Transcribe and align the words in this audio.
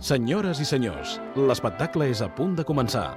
Senyores 0.00 0.62
i 0.62 0.64
senyors, 0.64 1.18
l'espectacle 1.36 2.06
és 2.08 2.22
a 2.24 2.28
punt 2.32 2.54
de 2.56 2.64
començar. 2.64 3.10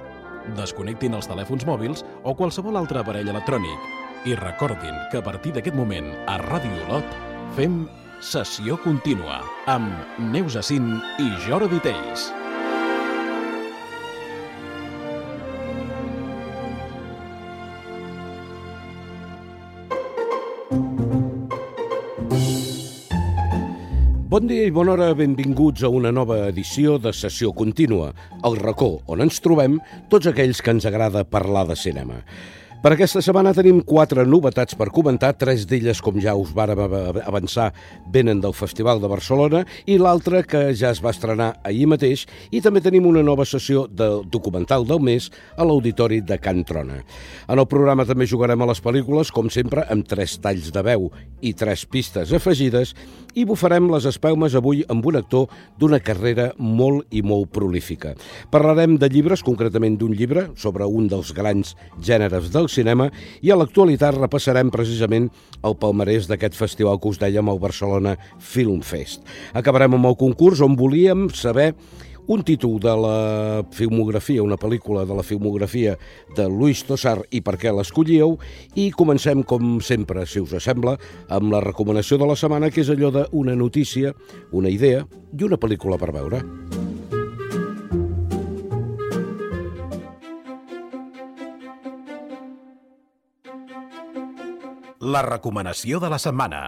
Desconnectin 0.58 1.16
els 1.16 1.30
telèfons 1.30 1.64
mòbils 1.64 2.04
o 2.28 2.34
qualsevol 2.36 2.76
altre 2.76 3.00
aparell 3.00 3.32
electrònic 3.32 4.28
i 4.28 4.36
recordin 4.36 5.00
que 5.08 5.22
a 5.22 5.24
partir 5.24 5.54
d'aquest 5.56 5.80
moment 5.80 6.12
a 6.28 6.36
Ràdio 6.44 6.84
Olot 6.84 7.18
fem 7.56 7.86
sessió 8.20 8.76
contínua 8.84 9.40
amb 9.64 10.20
Neus 10.28 10.60
Assin 10.60 10.98
i 11.24 11.32
Jordi 11.48 11.80
Teis. 11.88 12.28
Bon 24.34 24.48
dia 24.50 24.64
i 24.66 24.72
bona 24.74 24.96
hora, 24.96 25.12
benvinguts 25.14 25.84
a 25.86 25.88
una 25.94 26.10
nova 26.10 26.40
edició 26.48 26.96
de 26.98 27.12
Sessió 27.14 27.52
Contínua, 27.54 28.08
el 28.48 28.56
racó 28.58 28.88
on 29.06 29.22
ens 29.22 29.38
trobem 29.44 29.76
tots 30.10 30.26
aquells 30.26 30.58
que 30.58 30.74
ens 30.74 30.88
agrada 30.90 31.22
parlar 31.22 31.62
de 31.68 31.76
cinema. 31.78 32.16
Per 32.84 32.90
aquesta 32.92 33.22
setmana 33.24 33.54
tenim 33.56 33.78
quatre 33.80 34.26
novetats 34.28 34.76
per 34.76 34.90
comentar, 34.92 35.30
tres 35.40 35.62
d'elles, 35.64 36.02
com 36.04 36.18
ja 36.20 36.34
us 36.36 36.50
vàrem 36.52 36.82
avançar, 37.24 37.70
venen 38.12 38.42
del 38.44 38.52
Festival 38.52 39.00
de 39.00 39.08
Barcelona 39.08 39.62
i 39.88 39.96
l'altra 39.96 40.42
que 40.44 40.66
ja 40.76 40.90
es 40.92 41.00
va 41.00 41.14
estrenar 41.14 41.46
ahir 41.64 41.86
mateix 41.88 42.26
i 42.52 42.60
també 42.60 42.82
tenim 42.84 43.08
una 43.08 43.22
nova 43.24 43.46
sessió 43.48 43.86
de 43.88 44.10
documental 44.28 44.84
del 44.84 45.00
mes 45.00 45.30
a 45.56 45.64
l'Auditori 45.64 46.20
de 46.28 46.36
Can 46.36 46.60
Trona. 46.68 46.98
En 47.48 47.56
el 47.56 47.68
programa 47.72 48.04
també 48.04 48.28
jugarem 48.28 48.60
a 48.60 48.68
les 48.68 48.84
pel·lícules, 48.84 49.32
com 49.32 49.48
sempre, 49.48 49.86
amb 49.88 50.04
tres 50.04 50.36
talls 50.44 50.68
de 50.68 50.84
veu 50.84 51.08
i 51.40 51.54
tres 51.56 51.86
pistes 51.88 52.36
afegides 52.36 52.92
i 53.32 53.46
bufarem 53.48 53.88
les 53.90 54.04
espelmes 54.12 54.54
avui 54.60 54.84
amb 54.92 55.08
un 55.08 55.16
actor 55.22 55.48
d'una 55.80 56.02
carrera 56.04 56.50
molt 56.58 57.08
i 57.16 57.24
molt 57.24 57.48
prolífica. 57.56 58.12
Parlarem 58.52 59.00
de 59.00 59.08
llibres, 59.08 59.42
concretament 59.42 59.96
d'un 59.96 60.12
llibre 60.12 60.50
sobre 60.60 60.84
un 60.84 61.08
dels 61.08 61.32
grans 61.32 61.72
gèneres 62.04 62.52
del 62.52 62.68
cinema 62.74 63.10
i 63.42 63.52
a 63.52 63.58
l'actualitat 63.58 64.18
repassarem 64.18 64.72
precisament 64.74 65.30
el 65.64 65.78
palmarès 65.80 66.28
d'aquest 66.30 66.58
festival 66.58 67.00
que 67.00 67.12
us 67.12 67.20
dèiem 67.22 67.48
al 67.48 67.62
Barcelona 67.62 68.16
Film 68.38 68.82
Fest. 68.82 69.22
Acabarem 69.54 69.96
amb 69.96 70.10
el 70.10 70.18
concurs 70.20 70.64
on 70.64 70.76
volíem 70.78 71.28
saber 71.32 71.72
un 72.26 72.42
títol 72.42 72.78
de 72.80 72.94
la 72.96 73.64
filmografia, 73.70 74.42
una 74.42 74.56
pel·lícula 74.56 75.04
de 75.04 75.14
la 75.14 75.22
filmografia 75.22 75.98
de 76.36 76.48
Luis 76.48 76.84
Tosar 76.88 77.18
i 77.30 77.42
per 77.44 77.58
què 77.60 77.72
l'escollíeu 77.72 78.38
i 78.80 78.90
comencem, 78.96 79.44
com 79.44 79.78
sempre, 79.84 80.24
si 80.26 80.40
us 80.40 80.56
sembla, 80.64 80.96
amb 81.28 81.52
la 81.52 81.60
recomanació 81.64 82.18
de 82.18 82.30
la 82.30 82.38
setmana, 82.38 82.72
que 82.72 82.84
és 82.84 82.92
allò 82.92 83.12
d'una 83.12 83.56
notícia, 83.56 84.14
una 84.52 84.72
idea 84.72 85.04
i 85.36 85.44
una 85.44 85.60
pel·lícula 85.60 86.00
per 86.00 86.12
veure. 86.16 86.93
La 95.04 95.20
recomanació 95.20 95.98
de 96.00 96.08
la 96.08 96.16
setmana. 96.16 96.58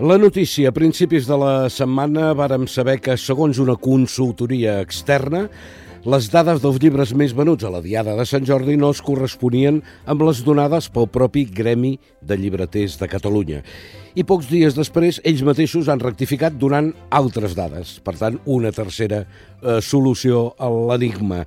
La 0.00 0.16
notícia. 0.16 0.70
A 0.70 0.72
principis 0.72 1.26
de 1.28 1.36
la 1.36 1.68
setmana 1.68 2.30
vàrem 2.32 2.64
saber 2.64 2.94
que, 3.04 3.18
segons 3.20 3.60
una 3.60 3.74
consultoria 3.76 4.78
externa, 4.80 5.42
les 6.08 6.30
dades 6.32 6.64
dels 6.64 6.80
llibres 6.80 7.12
més 7.12 7.36
venuts 7.36 7.68
a 7.68 7.74
la 7.74 7.82
Diada 7.84 8.16
de 8.16 8.24
Sant 8.24 8.48
Jordi 8.48 8.78
no 8.80 8.94
es 8.96 9.04
corresponien 9.04 9.82
amb 10.08 10.24
les 10.24 10.40
donades 10.48 10.88
pel 10.88 11.10
propi 11.12 11.44
Gremi 11.44 11.98
de 12.24 12.40
Llibreters 12.40 12.96
de 13.02 13.08
Catalunya. 13.12 13.60
I 14.16 14.24
pocs 14.24 14.48
dies 14.48 14.78
després, 14.78 15.20
ells 15.28 15.44
mateixos 15.44 15.92
han 15.92 16.00
rectificat 16.00 16.56
donant 16.56 16.94
altres 17.12 17.52
dades. 17.52 17.98
Per 18.00 18.16
tant, 18.16 18.40
una 18.46 18.72
tercera 18.72 19.26
eh, 19.26 19.82
solució 19.84 20.54
a 20.56 20.72
l'enigma. 20.72 21.44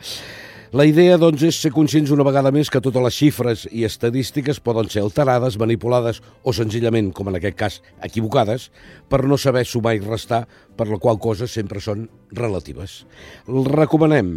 La 0.75 0.83
idea, 0.83 1.15
doncs, 1.15 1.45
és 1.47 1.55
ser 1.63 1.69
conscients 1.71 2.09
una 2.11 2.25
vegada 2.27 2.51
més 2.51 2.67
que 2.67 2.81
totes 2.83 3.03
les 3.05 3.15
xifres 3.15 3.61
i 3.71 3.85
estadístiques 3.87 4.57
poden 4.59 4.89
ser 4.91 4.99
alterades, 4.99 5.55
manipulades 5.61 6.19
o 6.43 6.51
senzillament, 6.51 7.13
com 7.15 7.29
en 7.31 7.37
aquest 7.39 7.55
cas, 7.55 7.77
equivocades, 8.03 8.65
per 9.07 9.21
no 9.23 9.37
saber 9.39 9.63
sumar 9.63 9.95
i 9.95 10.03
restar, 10.03 10.41
per 10.75 10.89
la 10.91 10.99
qual 10.99 11.21
cosa 11.23 11.47
sempre 11.47 11.79
són 11.79 12.09
relatives. 12.35 13.05
El 13.47 13.63
recomanem 13.71 14.33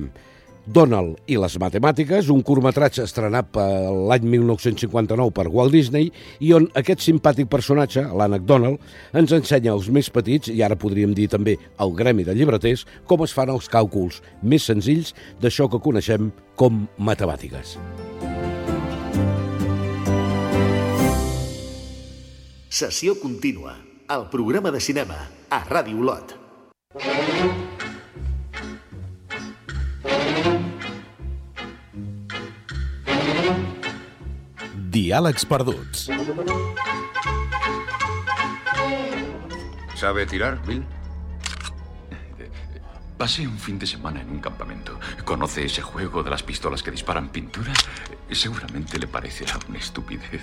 Donald 0.66 1.18
i 1.30 1.38
les 1.40 1.56
matemàtiques, 1.60 2.28
un 2.32 2.42
curtmetratge 2.46 3.04
estrenat 3.06 3.56
l'any 3.56 4.26
1959 4.28 5.32
per 5.36 5.46
Walt 5.48 5.74
Disney 5.74 6.10
i 6.40 6.52
on 6.56 6.68
aquest 6.78 7.04
simpàtic 7.04 7.48
personatge, 7.50 8.04
l'Ànec 8.04 8.44
Donald, 8.48 8.80
ens 9.16 9.32
ensenya 9.36 9.72
als 9.74 9.88
més 9.92 10.10
petits, 10.12 10.50
i 10.52 10.62
ara 10.62 10.78
podríem 10.78 11.14
dir 11.16 11.28
també 11.32 11.56
al 11.78 11.94
gremi 11.96 12.26
de 12.26 12.36
llibreters, 12.36 12.86
com 13.06 13.24
es 13.24 13.34
fan 13.36 13.52
els 13.52 13.70
càlculs 13.72 14.20
més 14.42 14.68
senzills 14.68 15.14
d'això 15.40 15.68
que 15.70 15.82
coneixem 15.82 16.30
com 16.56 16.86
matemàtiques. 16.98 17.78
Sessió 22.70 23.16
contínua, 23.18 23.74
el 24.14 24.28
programa 24.30 24.70
de 24.70 24.80
cinema 24.80 25.18
a 25.50 25.64
Ràdio 25.66 25.98
Olot. 26.04 27.69
Diàlegs 35.00 35.46
perduts. 35.48 36.10
¿Sabe 39.96 40.26
tirar, 40.26 40.60
Bill? 40.66 40.84
Pasé 43.16 43.46
un 43.46 43.58
fin 43.58 43.78
de 43.78 43.86
semana 43.86 44.20
en 44.20 44.28
un 44.30 44.40
campamento. 44.40 44.98
¿Conoce 45.24 45.64
ese 45.64 45.80
juego 45.80 46.22
de 46.22 46.30
las 46.30 46.42
pistolas 46.42 46.82
que 46.82 46.90
disparan 46.90 47.30
pintura? 47.30 47.72
Seguramente 48.30 48.98
le 48.98 49.06
parecerá 49.06 49.58
una 49.68 49.78
estupidez. 49.78 50.42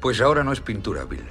Pues 0.00 0.20
ahora 0.20 0.44
no 0.44 0.52
es 0.52 0.60
pintura, 0.60 1.04
Bill. 1.04 1.26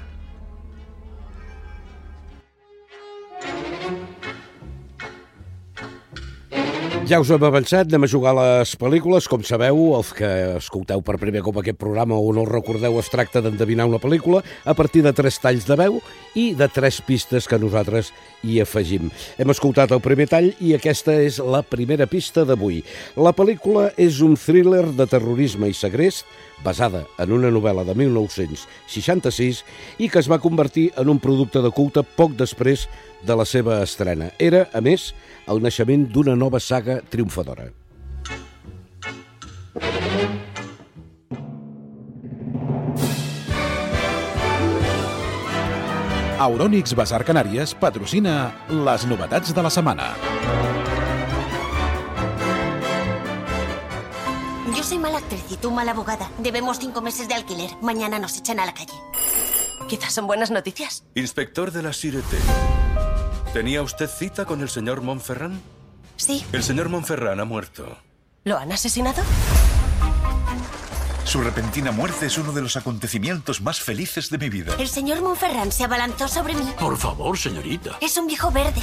Ja 7.13 7.19
us 7.21 7.30
hem 7.30 7.44
avançat, 7.45 7.92
anem 7.92 8.07
a 8.07 8.10
jugar 8.10 8.31
a 8.33 8.39
les 8.39 8.71
pel·lícules. 8.81 9.27
Com 9.30 9.44
sabeu, 9.45 9.77
els 9.94 10.07
que 10.18 10.27
escolteu 10.57 11.04
per 11.06 11.19
primer 11.21 11.44
cop 11.45 11.60
aquest 11.62 11.77
programa 11.77 12.18
o 12.18 12.31
no 12.33 12.42
el 12.42 12.50
recordeu, 12.50 12.95
es 12.98 13.12
tracta 13.13 13.38
d'endevinar 13.45 13.86
una 13.86 14.00
pel·lícula 14.01 14.39
a 14.65 14.74
partir 14.74 15.04
de 15.06 15.12
tres 15.13 15.38
talls 15.38 15.68
de 15.69 15.77
veu 15.77 16.00
i 16.33 16.56
de 16.57 16.65
tres 16.74 16.98
pistes 17.06 17.45
que 17.45 17.60
nosaltres 17.62 18.10
hi 18.42 18.57
afegim. 18.63 19.12
Hem 19.38 19.54
escoltat 19.54 19.94
el 19.94 20.01
primer 20.01 20.25
tall 20.31 20.50
i 20.57 20.74
aquesta 20.74 21.13
és 21.21 21.38
la 21.38 21.62
primera 21.62 22.10
pista 22.10 22.48
d'avui. 22.50 22.81
La 23.13 23.36
pel·lícula 23.38 23.92
és 23.94 24.18
un 24.25 24.33
thriller 24.33 24.88
de 24.98 25.06
terrorisme 25.06 25.69
i 25.69 25.77
segrest 25.77 26.25
basada 26.64 27.04
en 27.18 27.32
una 27.34 27.52
novel·la 27.52 27.86
de 27.88 27.96
1966 27.98 29.64
i 30.00 30.10
que 30.10 30.22
es 30.22 30.30
va 30.32 30.42
convertir 30.44 30.92
en 30.98 31.10
un 31.10 31.20
producte 31.20 31.62
de 31.64 31.72
culte 31.72 32.04
poc 32.04 32.38
després 32.40 32.88
de 33.24 33.36
la 33.36 33.46
seva 33.46 33.82
estrena. 33.84 34.32
Era, 34.40 34.68
a 34.74 34.82
més, 34.82 35.14
el 35.48 35.64
naixement 35.64 36.08
d'una 36.12 36.36
nova 36.36 36.60
saga 36.60 37.02
triomfadora. 37.10 37.72
Auronix 46.44 46.92
Basar 46.98 47.22
Canàries 47.24 47.72
patrocina 47.80 48.52
les 48.68 49.06
novetats 49.08 49.56
de 49.56 49.64
la 49.64 49.72
setmana. 49.72 50.12
Mala 55.04 55.18
actriz 55.18 55.44
y 55.50 55.58
tú 55.58 55.70
mala 55.70 55.92
abogada. 55.92 56.32
Debemos 56.40 56.80
cinco 56.80 57.02
meses 57.02 57.28
de 57.28 57.36
alquiler. 57.36 57.70
Mañana 57.82 58.18
nos 58.20 58.38
echan 58.38 58.60
a 58.60 58.66
la 58.66 58.74
calle. 58.74 58.94
Quizás 59.90 60.14
son 60.14 60.26
buenas 60.28 60.50
noticias. 60.50 61.04
Inspector 61.14 61.72
de 61.72 61.84
la 61.84 61.92
Sirete. 61.92 62.38
¿Tenía 63.54 63.84
usted 63.84 64.10
cita 64.10 64.46
con 64.46 64.62
el 64.62 64.70
señor 64.70 65.02
Montferrand? 65.02 65.62
Sí. 66.16 66.46
El 66.54 66.64
señor 66.64 66.88
Montferrand 66.88 67.42
ha 67.42 67.46
muerto. 67.46 67.98
¿Lo 68.46 68.58
han 68.58 68.72
asesinado? 68.72 69.22
Su 71.26 71.42
repentina 71.42 71.92
muerte 71.92 72.28
es 72.28 72.38
uno 72.38 72.54
de 72.54 72.62
los 72.62 72.78
acontecimientos 72.78 73.62
más 73.62 73.82
felices 73.82 74.30
de 74.30 74.38
mi 74.38 74.50
vida. 74.50 74.76
El 74.80 74.88
señor 74.88 75.22
Monferrand 75.22 75.72
se 75.72 75.84
abalanzó 75.84 76.28
sobre 76.28 76.54
mí. 76.54 76.66
Por 76.80 76.98
favor, 76.98 77.38
señorita. 77.38 77.98
Es 78.02 78.18
un 78.18 78.28
viejo 78.28 78.52
verde. 78.52 78.82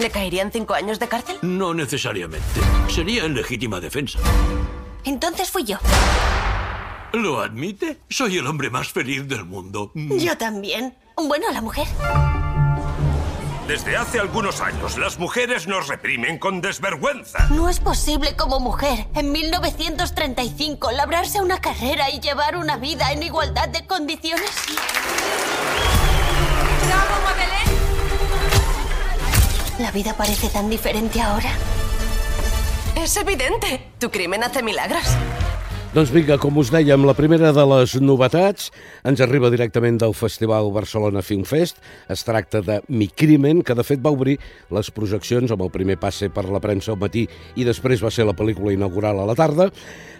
¿Le 0.00 0.10
caerían 0.10 0.52
cinco 0.52 0.74
años 0.74 0.98
de 0.98 1.08
cárcel? 1.08 1.38
No 1.42 1.74
necesariamente. 1.74 2.60
Sería 2.88 3.24
en 3.24 3.34
legítima 3.34 3.80
defensa. 3.80 4.18
Entonces 5.08 5.50
fui 5.50 5.64
yo. 5.64 5.78
¿Lo 7.12 7.40
admite? 7.40 7.98
Soy 8.10 8.36
el 8.36 8.46
hombre 8.46 8.68
más 8.68 8.88
feliz 8.88 9.26
del 9.26 9.46
mundo. 9.46 9.90
Yo 9.94 10.36
también. 10.36 10.94
Bueno, 11.16 11.50
la 11.50 11.62
mujer. 11.62 11.86
Desde 13.66 13.96
hace 13.96 14.20
algunos 14.20 14.60
años, 14.60 14.98
las 14.98 15.18
mujeres 15.18 15.66
nos 15.66 15.88
reprimen 15.88 16.38
con 16.38 16.60
desvergüenza. 16.60 17.48
No 17.48 17.70
es 17.70 17.80
posible 17.80 18.36
como 18.36 18.60
mujer, 18.60 19.06
en 19.14 19.32
1935, 19.32 20.90
labrarse 20.92 21.40
una 21.40 21.58
carrera 21.60 22.10
y 22.10 22.20
llevar 22.20 22.56
una 22.56 22.76
vida 22.76 23.10
en 23.12 23.22
igualdad 23.22 23.68
de 23.70 23.86
condiciones. 23.86 24.50
¡Bravo, 26.86 27.22
Madeleine! 27.24 27.72
La 29.78 29.90
vida 29.90 30.14
parece 30.14 30.48
tan 30.50 30.68
diferente 30.68 31.20
ahora. 31.20 31.50
Es 33.08 33.16
evidente. 33.16 33.80
Tu 33.98 34.10
crimen 34.10 34.44
hace 34.44 34.62
milagros. 34.62 35.06
Doncs 35.88 36.10
vinga, 36.12 36.36
com 36.36 36.58
us 36.60 36.68
dèiem, 36.68 37.00
la 37.08 37.14
primera 37.16 37.48
de 37.56 37.62
les 37.64 37.94
novetats 38.04 38.66
ens 39.08 39.22
arriba 39.24 39.48
directament 39.48 39.96
del 40.02 40.12
Festival 40.12 40.68
Barcelona 40.74 41.22
Film 41.24 41.46
Fest. 41.48 41.80
Es 42.12 42.26
tracta 42.28 42.60
de 42.60 42.76
Mi 42.92 43.08
Crimen, 43.08 43.62
que 43.64 43.72
de 43.72 43.86
fet 43.88 44.02
va 44.04 44.12
obrir 44.12 44.36
les 44.68 44.92
projeccions 44.92 45.48
amb 45.48 45.64
el 45.64 45.72
primer 45.72 45.96
passe 45.96 46.28
per 46.28 46.44
la 46.52 46.60
premsa 46.60 46.92
al 46.92 47.00
matí 47.00 47.24
i 47.56 47.64
després 47.64 48.04
va 48.04 48.12
ser 48.12 48.28
la 48.28 48.36
pel·lícula 48.36 48.76
inaugural 48.76 49.22
a 49.22 49.24
la 49.30 49.38
tarda. 49.38 49.70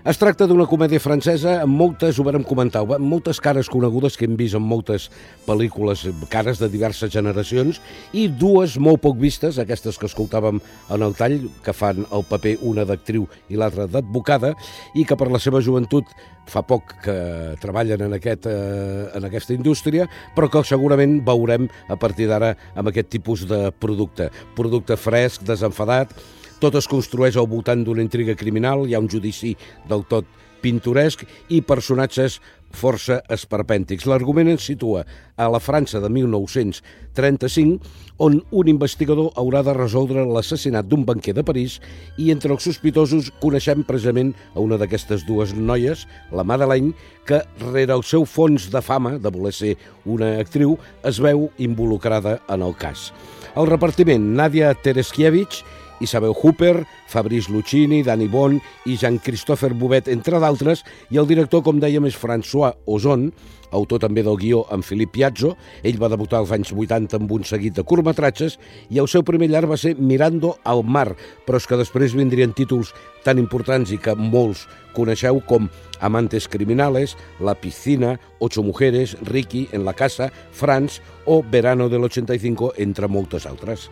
Es 0.09 0.17
tracta 0.17 0.47
d'una 0.49 0.65
comèdia 0.71 1.03
francesa 1.03 1.59
amb 1.61 1.75
moltes, 1.77 2.17
ho 2.17 2.25
vam 2.25 2.45
comentar, 2.47 2.81
amb 2.87 3.05
moltes 3.05 3.41
cares 3.45 3.69
conegudes 3.69 4.17
que 4.17 4.25
hem 4.25 4.39
vist 4.39 4.57
en 4.57 4.63
moltes 4.65 5.11
pel·lícules, 5.45 6.07
cares 6.33 6.63
de 6.63 6.71
diverses 6.73 7.13
generacions, 7.13 7.81
i 8.17 8.29
dues 8.31 8.79
molt 8.81 9.03
poc 9.05 9.19
vistes, 9.21 9.59
aquestes 9.59 9.99
que 9.99 10.09
escoltàvem 10.09 10.63
en 10.95 11.05
el 11.05 11.17
tall, 11.19 11.37
que 11.67 11.75
fan 11.77 12.07
el 12.09 12.25
paper 12.25 12.55
una 12.71 12.87
d'actriu 12.89 13.27
i 13.51 13.61
l'altra 13.61 13.85
d'advocada, 13.91 14.55
i 14.95 15.05
que 15.05 15.19
per 15.19 15.29
la 15.29 15.43
seva 15.43 15.58
joventut 15.65 16.11
fa 16.49 16.63
poc 16.65 16.95
que 17.05 17.17
treballen 17.61 18.07
en, 18.07 18.17
aquest, 18.17 18.49
eh, 18.49 19.09
en 19.19 19.29
aquesta 19.29 19.55
indústria, 19.55 20.09
però 20.37 20.49
que 20.51 20.65
segurament 20.65 21.21
veurem 21.27 21.69
a 21.89 21.97
partir 22.01 22.29
d'ara 22.31 22.55
amb 22.75 22.89
aquest 22.89 23.13
tipus 23.13 23.45
de 23.49 23.69
producte. 23.79 24.31
Producte 24.57 24.97
fresc, 24.97 25.45
desenfadat, 25.49 26.15
tot 26.59 26.75
es 26.75 26.89
construeix 26.91 27.37
al 27.37 27.47
voltant 27.47 27.85
d'una 27.85 28.03
intriga 28.03 28.35
criminal, 28.35 28.87
hi 28.87 28.97
ha 28.97 29.03
un 29.03 29.11
judici 29.11 29.55
del 29.89 30.05
tot 30.09 30.27
pintoresc 30.63 31.23
i 31.55 31.61
personatges 31.63 32.41
força 32.75 33.23
esperpèntics. 33.33 34.07
L'argument 34.09 34.49
ens 34.51 34.67
situa 34.69 35.05
a 35.37 35.49
la 35.51 35.61
França 35.63 36.01
de 36.03 36.11
1935, 36.13 37.79
on 38.19 38.41
un 38.51 38.69
investigador 38.71 39.31
haurà 39.39 39.63
de 39.67 39.75
resoldre 39.77 40.25
l'assassinat 40.27 40.89
d'un 40.89 41.05
banquer 41.07 41.35
de 41.37 41.45
París 41.47 41.79
i 42.19 42.33
entre 42.35 42.53
els 42.55 42.67
sospitosos 42.67 43.31
coneixem 43.43 43.85
precisament 43.87 44.35
a 44.55 44.61
una 44.65 44.79
d'aquestes 44.81 45.25
dues 45.29 45.55
noies, 45.55 46.07
la 46.33 46.45
Madeleine, 46.45 46.95
que 47.29 47.43
rere 47.73 47.95
el 47.95 48.05
seu 48.05 48.25
fons 48.27 48.71
de 48.73 48.83
fama, 48.83 49.17
de 49.19 49.31
voler 49.31 49.55
ser 49.55 49.75
una 50.07 50.37
actriu, 50.43 50.79
es 51.05 51.21
veu 51.23 51.49
involucrada 51.59 52.39
en 52.49 52.65
el 52.65 52.75
cas. 52.77 53.13
El 53.59 53.67
repartiment, 53.67 54.35
Nadia 54.39 54.75
Tereskiewicz, 54.75 55.65
Isabel 56.01 56.35
Hooper, 56.35 56.87
Fabrice 57.09 57.53
Lucchini, 57.53 58.03
Danny 58.03 58.29
Bon 58.29 58.59
i 58.87 58.97
Jean-Christopher 58.97 59.75
Bouvet, 59.75 60.09
entre 60.09 60.41
d'altres, 60.41 60.85
i 61.11 61.19
el 61.19 61.29
director, 61.29 61.63
com 61.67 61.81
dèiem, 61.81 62.07
és 62.09 62.19
François 62.19 62.77
Ozon, 62.87 63.29
autor 63.71 64.01
també 64.01 64.23
del 64.25 64.39
guió 64.41 64.63
amb 64.73 64.85
Philippe 64.85 65.19
Piazzo. 65.19 65.55
Ell 65.83 66.01
va 66.01 66.11
debutar 66.13 66.41
als 66.41 66.53
anys 66.55 66.73
80 66.73 67.19
amb 67.19 67.33
un 67.33 67.45
seguit 67.45 67.77
de 67.77 67.85
curtmetratges 67.85 68.59
i 68.91 69.01
el 69.03 69.09
seu 69.09 69.25
primer 69.27 69.51
llarg 69.51 69.71
va 69.71 69.77
ser 69.81 69.97
Mirando 69.99 70.57
al 70.65 70.85
mar, 70.85 71.11
però 71.47 71.61
és 71.61 71.69
que 71.69 71.79
després 71.81 72.17
vindrien 72.17 72.55
títols 72.57 72.95
tan 73.25 73.39
importants 73.41 73.93
i 73.93 73.99
que 74.01 74.17
molts 74.17 74.67
coneixeu 74.97 75.43
com 75.47 75.69
Amantes 76.01 76.49
criminales, 76.49 77.17
La 77.41 77.55
piscina, 77.55 78.19
Ocho 78.39 78.63
mujeres, 78.63 79.17
Ricky, 79.23 79.69
En 79.73 79.85
la 79.85 79.95
casa, 79.95 80.33
Franz 80.53 81.01
o 81.27 81.43
Verano 81.43 81.89
del 81.89 82.05
85, 82.05 82.75
entre 82.79 83.09
moltes 83.09 83.47
altres. 83.47 83.91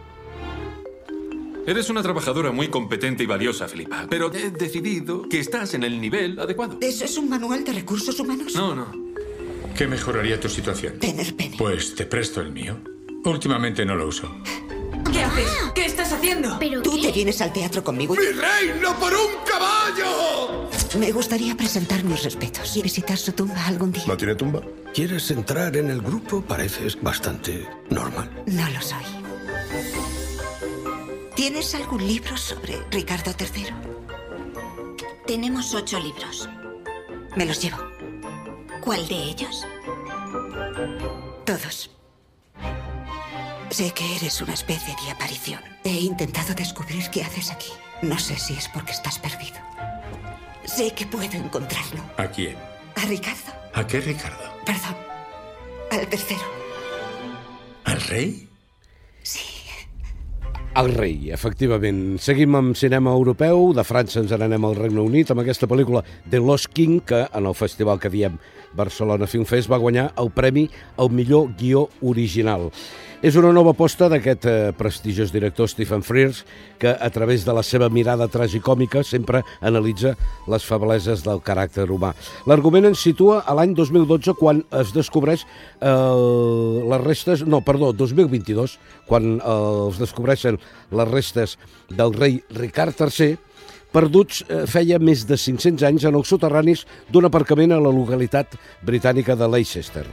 Eres 1.66 1.90
una 1.90 2.02
trabajadora 2.02 2.52
muy 2.52 2.68
competente 2.68 3.24
y 3.24 3.26
valiosa, 3.26 3.66
Filipa, 3.66 4.06
pero 4.08 4.32
he 4.32 4.50
decidido 4.50 5.28
que 5.28 5.40
estás 5.40 5.74
en 5.74 5.82
el 5.82 6.00
nivel 6.00 6.38
adecuado. 6.38 6.78
¿Eso 6.80 7.04
es 7.04 7.18
un 7.18 7.28
manual 7.28 7.64
de 7.64 7.72
recursos 7.72 8.18
humanos? 8.20 8.54
No, 8.54 8.74
no. 8.74 8.86
¿Qué 9.76 9.86
mejoraría 9.88 10.38
tu 10.38 10.48
situación? 10.48 10.98
Tener 11.00 11.34
pene. 11.34 11.56
Pues 11.58 11.94
te 11.94 12.06
presto 12.06 12.40
el 12.40 12.52
mío. 12.52 12.78
Últimamente 13.24 13.84
no 13.84 13.96
lo 13.96 14.06
uso. 14.06 14.32
¿Qué 15.12 15.22
haces? 15.22 15.50
¿Qué 15.74 15.84
estás 15.86 16.12
haciendo? 16.12 16.56
¿Pero 16.60 16.82
Tú 16.82 16.92
qué? 16.94 17.08
te 17.08 17.12
vienes 17.12 17.40
al 17.40 17.52
teatro 17.52 17.82
conmigo. 17.82 18.14
y- 18.14 18.18
¡Mi 18.18 18.24
reino 18.26 18.94
por 19.00 19.12
un 19.12 19.32
caballo! 19.46 20.70
Me 20.98 21.10
gustaría 21.12 21.56
presentar 21.56 22.04
mis 22.04 22.22
respetos 22.22 22.76
y 22.76 22.82
visitar 22.82 23.18
su 23.18 23.32
tumba 23.32 23.66
algún 23.66 23.90
día. 23.92 24.04
¿No 24.06 24.16
tiene 24.16 24.34
tumba? 24.36 24.62
¿Quieres 24.94 25.30
entrar 25.32 25.76
en 25.76 25.90
el 25.90 26.00
grupo? 26.00 26.42
Pareces 26.42 26.96
bastante 27.02 27.66
normal. 27.90 28.30
No 28.46 28.68
lo 28.70 28.80
soy. 28.80 29.04
¿Tienes 31.36 31.74
algún 31.74 32.06
libro 32.06 32.34
sobre 32.38 32.80
Ricardo 32.90 33.30
III? 33.38 33.66
Tenemos 35.26 35.74
ocho 35.74 36.00
libros. 36.00 36.48
Me 37.36 37.44
los 37.44 37.60
llevo. 37.60 37.76
¿Cuál 38.80 39.06
de 39.06 39.16
ellos? 39.16 39.66
Todos. 41.44 41.90
Sé 43.68 43.90
que 43.90 44.16
eres 44.16 44.40
una 44.40 44.54
especie 44.54 44.94
de 45.04 45.10
aparición. 45.10 45.60
He 45.84 46.00
intentado 46.00 46.54
descubrir 46.54 47.10
qué 47.10 47.22
haces 47.22 47.50
aquí. 47.50 47.70
No 48.00 48.18
sé 48.18 48.38
si 48.38 48.54
es 48.54 48.66
porque 48.70 48.92
estás 48.92 49.18
perdido. 49.18 49.58
Sé 50.64 50.92
que 50.92 51.04
puedo 51.04 51.30
encontrarlo. 51.36 52.02
¿A 52.16 52.28
quién? 52.28 52.56
A 52.94 53.02
Ricardo. 53.02 53.52
¿A 53.74 53.86
qué 53.86 54.00
Ricardo? 54.00 54.56
Perdón. 54.64 54.96
Al 55.90 56.08
tercero. 56.08 56.46
¿Al 57.84 58.00
rey? 58.00 58.48
El 60.76 60.90
rei, 60.92 61.30
efectivament. 61.32 62.18
Seguim 62.20 62.52
amb 62.58 62.76
cinema 62.76 63.14
europeu, 63.16 63.70
de 63.72 63.80
França 63.80 64.18
ens 64.20 64.34
n'anem 64.36 64.66
al 64.68 64.74
Regne 64.76 65.00
Unit, 65.00 65.30
amb 65.32 65.40
aquesta 65.40 65.64
pel·lícula 65.70 66.02
The 66.28 66.36
Lost 66.36 66.68
King, 66.76 66.98
que 67.00 67.22
en 67.24 67.48
el 67.48 67.56
festival 67.56 67.96
que 68.02 68.10
diem 68.12 68.36
Barcelona 68.76 69.24
Film 69.24 69.48
Fest 69.48 69.72
va 69.72 69.80
guanyar 69.80 70.10
el 70.20 70.28
premi 70.36 70.66
al 71.00 71.08
millor 71.08 71.54
guió 71.56 71.86
original. 72.04 72.68
És 73.24 73.32
una 73.40 73.48
nova 73.48 73.72
aposta 73.72 74.10
d'aquest 74.12 74.44
eh, 74.44 74.54
prestigiós 74.76 75.30
director 75.32 75.70
Stephen 75.72 76.02
Frears, 76.04 76.42
que 76.76 76.90
a 76.92 77.08
través 77.10 77.46
de 77.46 77.54
la 77.56 77.62
seva 77.64 77.88
mirada 77.88 78.26
tragicòmica 78.28 79.00
sempre 79.08 79.40
analitza 79.64 80.12
les 80.52 80.66
febleses 80.68 81.24
del 81.24 81.40
caràcter 81.40 81.88
humà. 81.88 82.12
L'argument 82.44 82.90
ens 82.90 83.00
situa 83.00 83.40
a 83.40 83.56
l'any 83.56 83.72
2012, 83.78 84.36
quan 84.36 84.60
es 84.82 84.92
descobreix 84.92 85.46
eh, 85.46 85.88
les 86.92 87.04
restes... 87.06 87.46
No, 87.48 87.62
perdó, 87.64 87.94
2022, 87.96 88.76
quan 89.08 89.38
eh, 89.40 89.58
es 89.88 90.00
descobreixen 90.04 90.60
les 90.92 91.08
restes 91.08 91.56
del 91.88 92.12
rei 92.12 92.42
Ricard 92.52 93.00
III, 93.00 93.40
perduts 93.96 94.44
eh, 94.44 94.66
feia 94.68 95.00
més 95.00 95.24
de 95.24 95.40
500 95.40 95.88
anys 95.88 96.04
en 96.04 96.20
els 96.20 96.28
soterranis 96.28 96.84
d'un 97.08 97.32
aparcament 97.32 97.72
a 97.72 97.80
la 97.80 97.96
localitat 97.96 98.60
britànica 98.84 99.40
de 99.40 99.48
Leicester. 99.48 100.04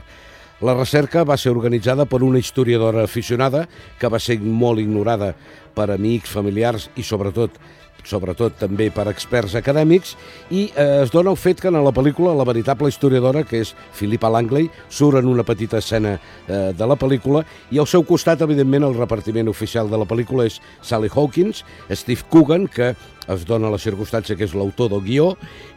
La 0.64 0.72
recerca 0.72 1.26
va 1.28 1.36
ser 1.36 1.50
organitzada 1.52 2.06
per 2.08 2.22
una 2.24 2.38
historiadora 2.40 3.02
aficionada 3.04 3.66
que 4.00 4.08
va 4.08 4.16
ser 4.16 4.38
molt 4.40 4.80
ignorada 4.80 5.34
per 5.76 5.90
amics, 5.92 6.30
familiars 6.32 6.86
i 6.96 7.04
sobretot 7.04 7.58
sobretot 8.04 8.58
també 8.60 8.90
per 8.94 9.06
experts 9.10 9.56
acadèmics, 9.58 10.14
i 10.50 10.66
eh, 10.70 11.02
es 11.04 11.12
dona 11.14 11.32
el 11.32 11.40
fet 11.40 11.62
que 11.62 11.70
en 11.70 11.78
la 11.80 11.94
pel·lícula 11.94 12.34
la 12.36 12.46
veritable 12.48 12.90
historiadora, 12.92 13.44
que 13.48 13.62
és 13.64 13.74
Philippa 13.96 14.30
Langley, 14.32 14.68
surt 14.88 15.20
en 15.20 15.30
una 15.30 15.46
petita 15.46 15.80
escena 15.82 16.16
eh, 16.18 16.72
de 16.76 16.88
la 16.88 16.98
pel·lícula, 17.00 17.44
i 17.70 17.80
al 17.80 17.88
seu 17.90 18.04
costat, 18.06 18.44
evidentment, 18.44 18.84
el 18.84 18.98
repartiment 18.98 19.48
oficial 19.50 19.90
de 19.90 20.00
la 20.00 20.08
pel·lícula 20.08 20.46
és 20.50 20.60
Sally 20.82 21.10
Hawkins, 21.12 21.64
Steve 21.90 22.28
Coogan, 22.30 22.68
que 22.68 22.94
es 23.32 23.46
dona 23.48 23.70
la 23.72 23.80
circumstància 23.80 24.36
que 24.36 24.44
és 24.44 24.52
l'autor 24.52 24.90
del 24.92 25.00
guió, 25.06 25.30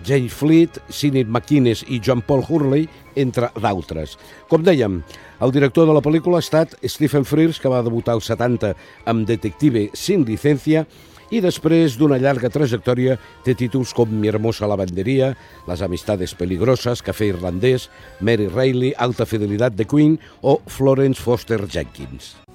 Jane 0.04 0.28
Fleet, 0.28 0.82
Sinead 0.92 1.32
McInnes 1.32 1.86
i 1.88 2.02
John 2.04 2.20
Paul 2.20 2.44
Hurley, 2.44 2.90
entre 3.18 3.48
d'altres. 3.56 4.18
Com 4.52 4.66
dèiem, 4.68 5.00
El 5.38 5.52
director 5.54 5.86
de 5.86 5.94
la 5.94 6.02
pel·lícula 6.02 6.40
ha 6.40 6.44
estat 6.44 6.72
Stephen 6.82 7.26
Frears, 7.26 7.60
que 7.62 7.70
va 7.70 7.84
debutar 7.86 8.16
als 8.18 8.26
70 8.32 8.72
amb 9.06 9.28
Detective 9.30 9.92
sin 9.94 10.24
licencia 10.26 10.88
i 11.32 11.42
després 11.44 11.98
d'una 12.00 12.20
llarga 12.22 12.52
trajectòria 12.54 13.18
té 13.46 13.56
títols 13.58 13.94
com 13.98 14.12
Mi 14.12 14.32
hermosa 14.32 14.70
lavanderia, 14.70 15.34
Las 15.68 15.84
amistades 15.84 16.34
peligrosas, 16.38 17.04
Café 17.04 17.32
irlandès, 17.34 17.90
Mary 18.22 18.48
Reilly, 18.48 18.94
Alta 18.98 19.26
fidelitat 19.26 19.76
de 19.76 19.86
Queen 19.86 20.20
o 20.42 20.60
Florence 20.68 21.22
Foster 21.22 21.66
Jenkins. 21.68 22.47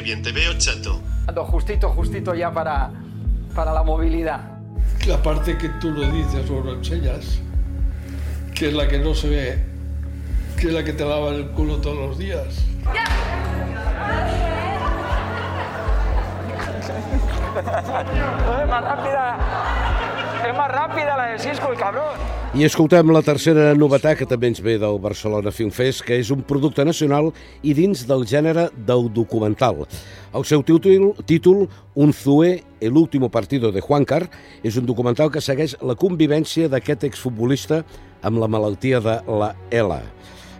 Qué 0.00 0.04
bien 0.04 0.22
te 0.22 0.32
veo, 0.32 0.54
chato. 0.56 0.98
Ando 1.26 1.44
justito, 1.44 1.90
justito 1.90 2.34
ya 2.34 2.50
para, 2.50 2.90
para 3.54 3.74
la 3.74 3.82
movilidad. 3.82 4.40
La 5.06 5.22
parte 5.22 5.58
que 5.58 5.68
tú 5.78 5.90
lo 5.90 6.10
dices 6.10 6.48
o 6.48 6.60
lo 6.60 6.72
enseñas, 6.72 7.38
que 8.54 8.68
es 8.68 8.72
la 8.72 8.88
que 8.88 8.98
no 8.98 9.14
se 9.14 9.28
ve, 9.28 9.62
que 10.58 10.68
es 10.68 10.72
la 10.72 10.82
que 10.84 10.94
te 10.94 11.04
lava 11.04 11.28
el 11.28 11.48
culo 11.48 11.82
todos 11.82 11.98
los 11.98 12.18
días. 12.18 12.64
es 18.62 18.68
más 18.70 18.82
rápida. 18.82 19.38
Es 20.48 20.56
más 20.56 20.72
rápida 20.72 21.16
la 21.18 21.24
de 21.26 21.38
Cisco, 21.38 21.72
el 21.72 21.78
cabrón. 21.78 22.39
I 22.50 22.64
escoltem 22.66 23.12
la 23.14 23.20
tercera 23.22 23.68
novetat 23.78 24.16
que 24.18 24.26
també 24.26 24.48
ens 24.50 24.58
ve 24.58 24.72
del 24.82 24.96
Barcelona 24.98 25.52
Film 25.54 25.70
Fest, 25.70 26.02
que 26.02 26.16
és 26.18 26.32
un 26.34 26.40
producte 26.42 26.82
nacional 26.82 27.28
i 27.62 27.76
dins 27.78 28.02
del 28.08 28.24
gènere 28.26 28.64
del 28.88 29.06
documental. 29.14 29.84
El 30.34 30.46
seu 30.50 30.64
títol, 30.66 31.12
títol 31.30 31.68
Un 31.94 32.10
Zue, 32.10 32.64
el 32.80 32.98
último 32.98 33.28
partido 33.30 33.70
de 33.70 33.80
Juancar, 33.80 34.24
és 34.66 34.74
un 34.74 34.88
documental 34.90 35.30
que 35.30 35.38
segueix 35.38 35.76
la 35.78 35.94
convivència 35.94 36.66
d'aquest 36.66 37.06
exfutbolista 37.06 37.84
amb 38.26 38.42
la 38.42 38.50
malaltia 38.50 38.98
de 38.98 39.20
la 39.30 39.54
ELA. 39.70 40.02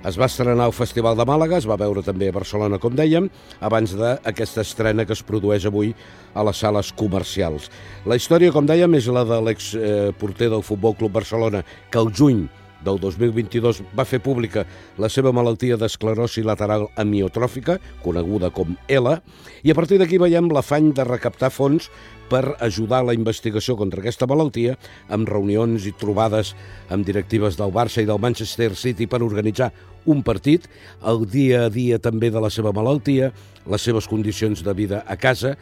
Es 0.00 0.16
va 0.16 0.30
estrenar 0.30 0.64
al 0.64 0.72
Festival 0.72 1.12
de 1.18 1.26
Màlaga, 1.28 1.58
es 1.60 1.66
va 1.68 1.76
veure 1.76 2.00
també 2.00 2.30
a 2.30 2.32
Barcelona, 2.32 2.78
com 2.80 2.94
dèiem, 2.96 3.26
abans 3.60 3.92
d'aquesta 3.98 4.62
estrena 4.64 5.04
que 5.04 5.12
es 5.12 5.20
produeix 5.20 5.66
avui 5.68 5.92
a 6.32 6.44
les 6.48 6.62
sales 6.64 6.88
comercials. 6.96 7.68
La 8.08 8.16
història, 8.16 8.54
com 8.54 8.64
dèiem, 8.64 8.96
és 8.96 9.10
la 9.12 9.26
de 9.28 9.42
l'exporter 9.44 10.48
del 10.48 10.64
Futbol 10.64 10.96
Club 10.96 11.12
Barcelona, 11.20 11.60
que 11.92 12.00
el 12.00 12.08
juny 12.16 12.46
del 12.84 13.00
2022 13.00 13.82
va 13.96 14.06
fer 14.08 14.20
pública 14.24 14.64
la 15.00 15.10
seva 15.12 15.32
malaltia 15.36 15.78
d'esclerosi 15.80 16.44
lateral 16.46 16.88
amiotròfica, 17.00 17.78
coneguda 18.04 18.50
com 18.54 18.76
ELA, 18.88 19.18
i 19.62 19.72
a 19.72 19.76
partir 19.76 20.00
d'aquí 20.00 20.20
veiem 20.20 20.50
l'afany 20.52 20.92
de 20.96 21.04
recaptar 21.04 21.52
fons 21.52 21.90
per 22.30 22.54
ajudar 22.62 23.02
la 23.04 23.14
investigació 23.16 23.74
contra 23.76 24.00
aquesta 24.00 24.28
malaltia 24.30 24.76
amb 25.10 25.28
reunions 25.28 25.86
i 25.88 25.92
trobades 25.98 26.54
amb 26.88 27.06
directives 27.06 27.58
del 27.58 27.74
Barça 27.74 28.02
i 28.02 28.08
del 28.08 28.22
Manchester 28.22 28.70
City 28.78 29.08
per 29.10 29.24
organitzar 29.26 29.72
un 30.06 30.22
partit, 30.24 30.64
el 31.04 31.26
dia 31.28 31.66
a 31.66 31.70
dia 31.72 31.98
també 32.00 32.30
de 32.30 32.40
la 32.40 32.50
seva 32.50 32.72
malaltia, 32.72 33.32
les 33.68 33.82
seves 33.84 34.08
condicions 34.08 34.62
de 34.64 34.74
vida 34.74 35.04
a 35.06 35.16
casa. 35.20 35.56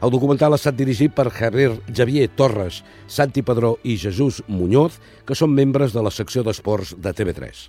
El 0.00 0.10
documental 0.10 0.54
ha 0.54 0.56
estat 0.56 0.76
dirigit 0.78 1.12
per 1.12 1.28
Javier, 1.28 1.74
Javier 1.92 2.30
Torres, 2.32 2.80
Santi 3.06 3.42
Padró 3.44 3.74
i 3.84 3.98
Jesús 4.00 4.40
Muñoz, 4.48 4.96
que 5.28 5.36
són 5.36 5.52
membres 5.52 5.92
de 5.92 6.00
la 6.00 6.12
secció 6.14 6.40
d'esports 6.46 6.94
de 6.96 7.12
TV3. 7.12 7.68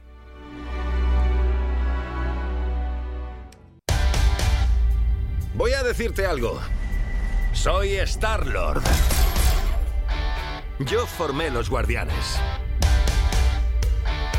Voy 5.55 5.73
a 5.73 5.83
decirte 5.83 6.25
algo. 6.25 6.59
Soy 7.53 7.97
Star-Lord. 8.07 8.81
Yo 10.79 11.05
formé 11.05 11.51
los 11.51 11.69
guardianes. 11.69 12.39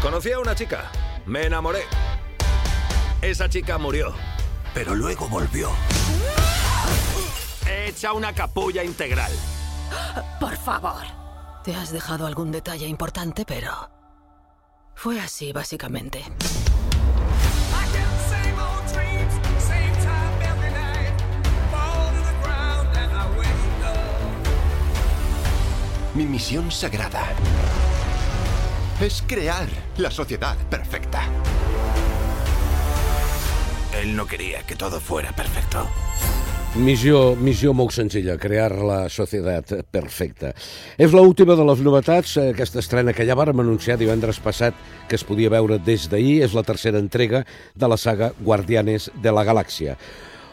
Conocí 0.00 0.32
a 0.32 0.40
una 0.40 0.54
chica. 0.54 0.90
Me 1.26 1.44
enamoré. 1.44 1.82
Esa 3.20 3.48
chica 3.50 3.76
murió. 3.76 4.14
Pero 4.74 4.94
luego 4.94 5.28
volvió. 5.28 5.68
Hecha 7.92 8.14
una 8.14 8.32
capulla 8.32 8.82
integral. 8.82 9.30
Por 10.40 10.56
favor. 10.56 11.02
Te 11.62 11.74
has 11.74 11.92
dejado 11.92 12.26
algún 12.26 12.50
detalle 12.50 12.86
importante, 12.86 13.44
pero... 13.44 13.90
Fue 14.94 15.20
así, 15.20 15.52
básicamente. 15.52 16.24
Mi 26.14 26.24
misión 26.24 26.70
sagrada 26.72 27.26
es 29.02 29.22
crear 29.26 29.68
la 29.98 30.10
sociedad 30.10 30.56
perfecta. 30.70 31.24
Él 34.00 34.16
no 34.16 34.26
quería 34.26 34.62
que 34.62 34.76
todo 34.76 34.98
fuera 34.98 35.30
perfecto. 35.32 35.86
Missió, 36.72 37.34
missió 37.36 37.74
molt 37.76 37.92
senzilla, 37.92 38.38
crear 38.40 38.70
la 38.80 39.02
societat 39.12 39.74
perfecta. 39.92 40.54
És 40.96 41.12
l'última 41.12 41.52
de 41.52 41.66
les 41.68 41.82
novetats, 41.84 42.38
eh, 42.40 42.46
aquesta 42.54 42.80
estrena 42.80 43.12
que 43.12 43.26
ja 43.28 43.36
vàrem 43.36 43.60
anunciar 43.60 43.98
divendres 44.00 44.40
passat 44.40 44.72
que 45.06 45.16
es 45.20 45.24
podia 45.24 45.50
veure 45.52 45.76
des 45.78 46.08
d'ahir, 46.08 46.42
és 46.42 46.54
la 46.54 46.62
tercera 46.62 46.98
entrega 46.98 47.44
de 47.76 47.88
la 47.88 47.98
saga 47.98 48.32
Guardianes 48.40 49.10
de 49.20 49.32
la 49.32 49.44
Galàxia 49.44 49.98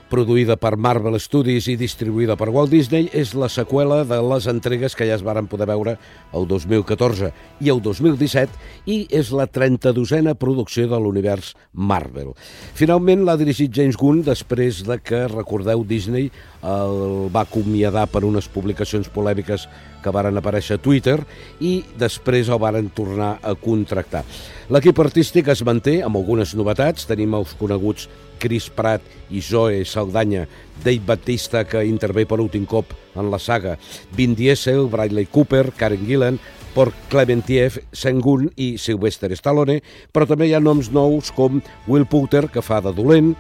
produïda 0.10 0.58
per 0.60 0.74
Marvel 0.78 1.16
Studios 1.22 1.68
i 1.70 1.75
distribuïda 1.80 2.36
per 2.39 2.50
Walt 2.54 2.72
Disney, 2.74 3.08
és 3.13 3.36
la 3.38 3.50
seqüela 3.51 4.01
de 4.10 4.20
les 4.25 4.48
entregues 4.50 4.96
que 4.98 5.08
ja 5.08 5.16
es 5.16 5.25
varen 5.25 5.48
poder 5.48 5.70
veure 5.70 5.96
el 6.36 6.48
2014 6.50 7.32
i 7.62 7.70
el 7.70 7.82
2017 7.86 8.89
i 8.89 9.00
és 9.16 9.32
la 9.36 9.46
32a 9.48 10.34
producció 10.39 10.88
de 10.89 11.00
l'univers 11.00 11.54
Marvel. 11.74 12.34
Finalment 12.74 13.24
l'ha 13.25 13.38
dirigit 13.39 13.74
James 13.75 13.98
Gunn 14.00 14.24
després 14.25 14.84
de 14.88 15.00
que, 15.00 15.28
recordeu, 15.30 15.86
Disney 15.86 16.32
el 16.66 17.30
va 17.34 17.46
acomiadar 17.46 18.08
per 18.12 18.25
unes 18.28 18.50
publicacions 18.51 19.08
polèmiques 19.13 19.68
que 20.03 20.13
varen 20.13 20.38
aparèixer 20.39 20.77
a 20.77 20.82
Twitter 20.82 21.18
i 21.60 21.79
després 22.00 22.50
el 22.50 22.62
varen 22.62 22.89
tornar 22.96 23.38
a 23.44 23.56
contractar. 23.60 24.24
L'equip 24.70 25.00
artístic 25.01 25.50
es 25.50 25.63
manté 25.65 26.00
amb 26.06 26.20
algunes 26.20 26.53
novetats. 26.56 27.08
Tenim 27.10 27.34
els 27.38 27.56
coneguts 27.58 28.08
Chris 28.39 28.70
Pratt 28.72 29.03
i 29.29 29.41
Zoe 29.44 29.84
Saldanya, 29.86 30.46
Dave 30.84 31.03
Batista, 31.06 31.65
que 31.68 31.84
intervé 31.86 32.25
per 32.25 32.39
últim 32.39 32.65
cop 32.65 32.94
en 33.20 33.29
la 33.32 33.39
saga, 33.39 33.75
Vin 34.15 34.36
Diesel, 34.38 34.88
Bradley 34.88 35.27
Cooper, 35.27 35.72
Karen 35.75 36.06
Gillan, 36.08 36.39
Port 36.74 36.96
Clementiev, 37.10 37.82
Sengun 37.91 38.48
i 38.56 38.75
Sylvester 38.77 39.34
Stallone, 39.36 39.82
però 40.13 40.27
també 40.29 40.48
hi 40.48 40.56
ha 40.56 40.63
noms 40.63 40.91
nous 40.96 41.34
com 41.36 41.60
Will 41.88 42.08
Poulter, 42.08 42.48
que 42.48 42.63
fa 42.63 42.79
de 42.86 42.94
dolent, 42.96 43.34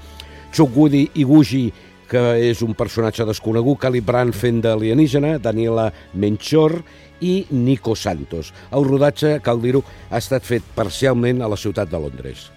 Chuck 0.51 0.75
Woody 0.75 1.07
Gucci, 1.13 1.69
que 2.09 2.23
és 2.49 2.63
un 2.65 2.73
personatge 2.77 3.27
desconegut, 3.29 3.79
Cali 3.85 4.01
Brand 4.01 4.35
fent 4.35 4.63
d'alienígena, 4.65 5.37
Daniela 5.43 5.89
Menchor 6.13 6.79
i 7.21 7.45
Nico 7.51 7.95
Santos. 7.95 8.53
El 8.73 8.87
rodatge, 8.87 9.37
cal 9.45 9.61
dir-ho, 9.61 9.83
ha 10.09 10.19
estat 10.21 10.45
fet 10.47 10.65
parcialment 10.75 11.43
a 11.43 11.51
la 11.51 11.59
ciutat 11.59 11.91
de 11.91 12.01
Londres. 12.01 12.49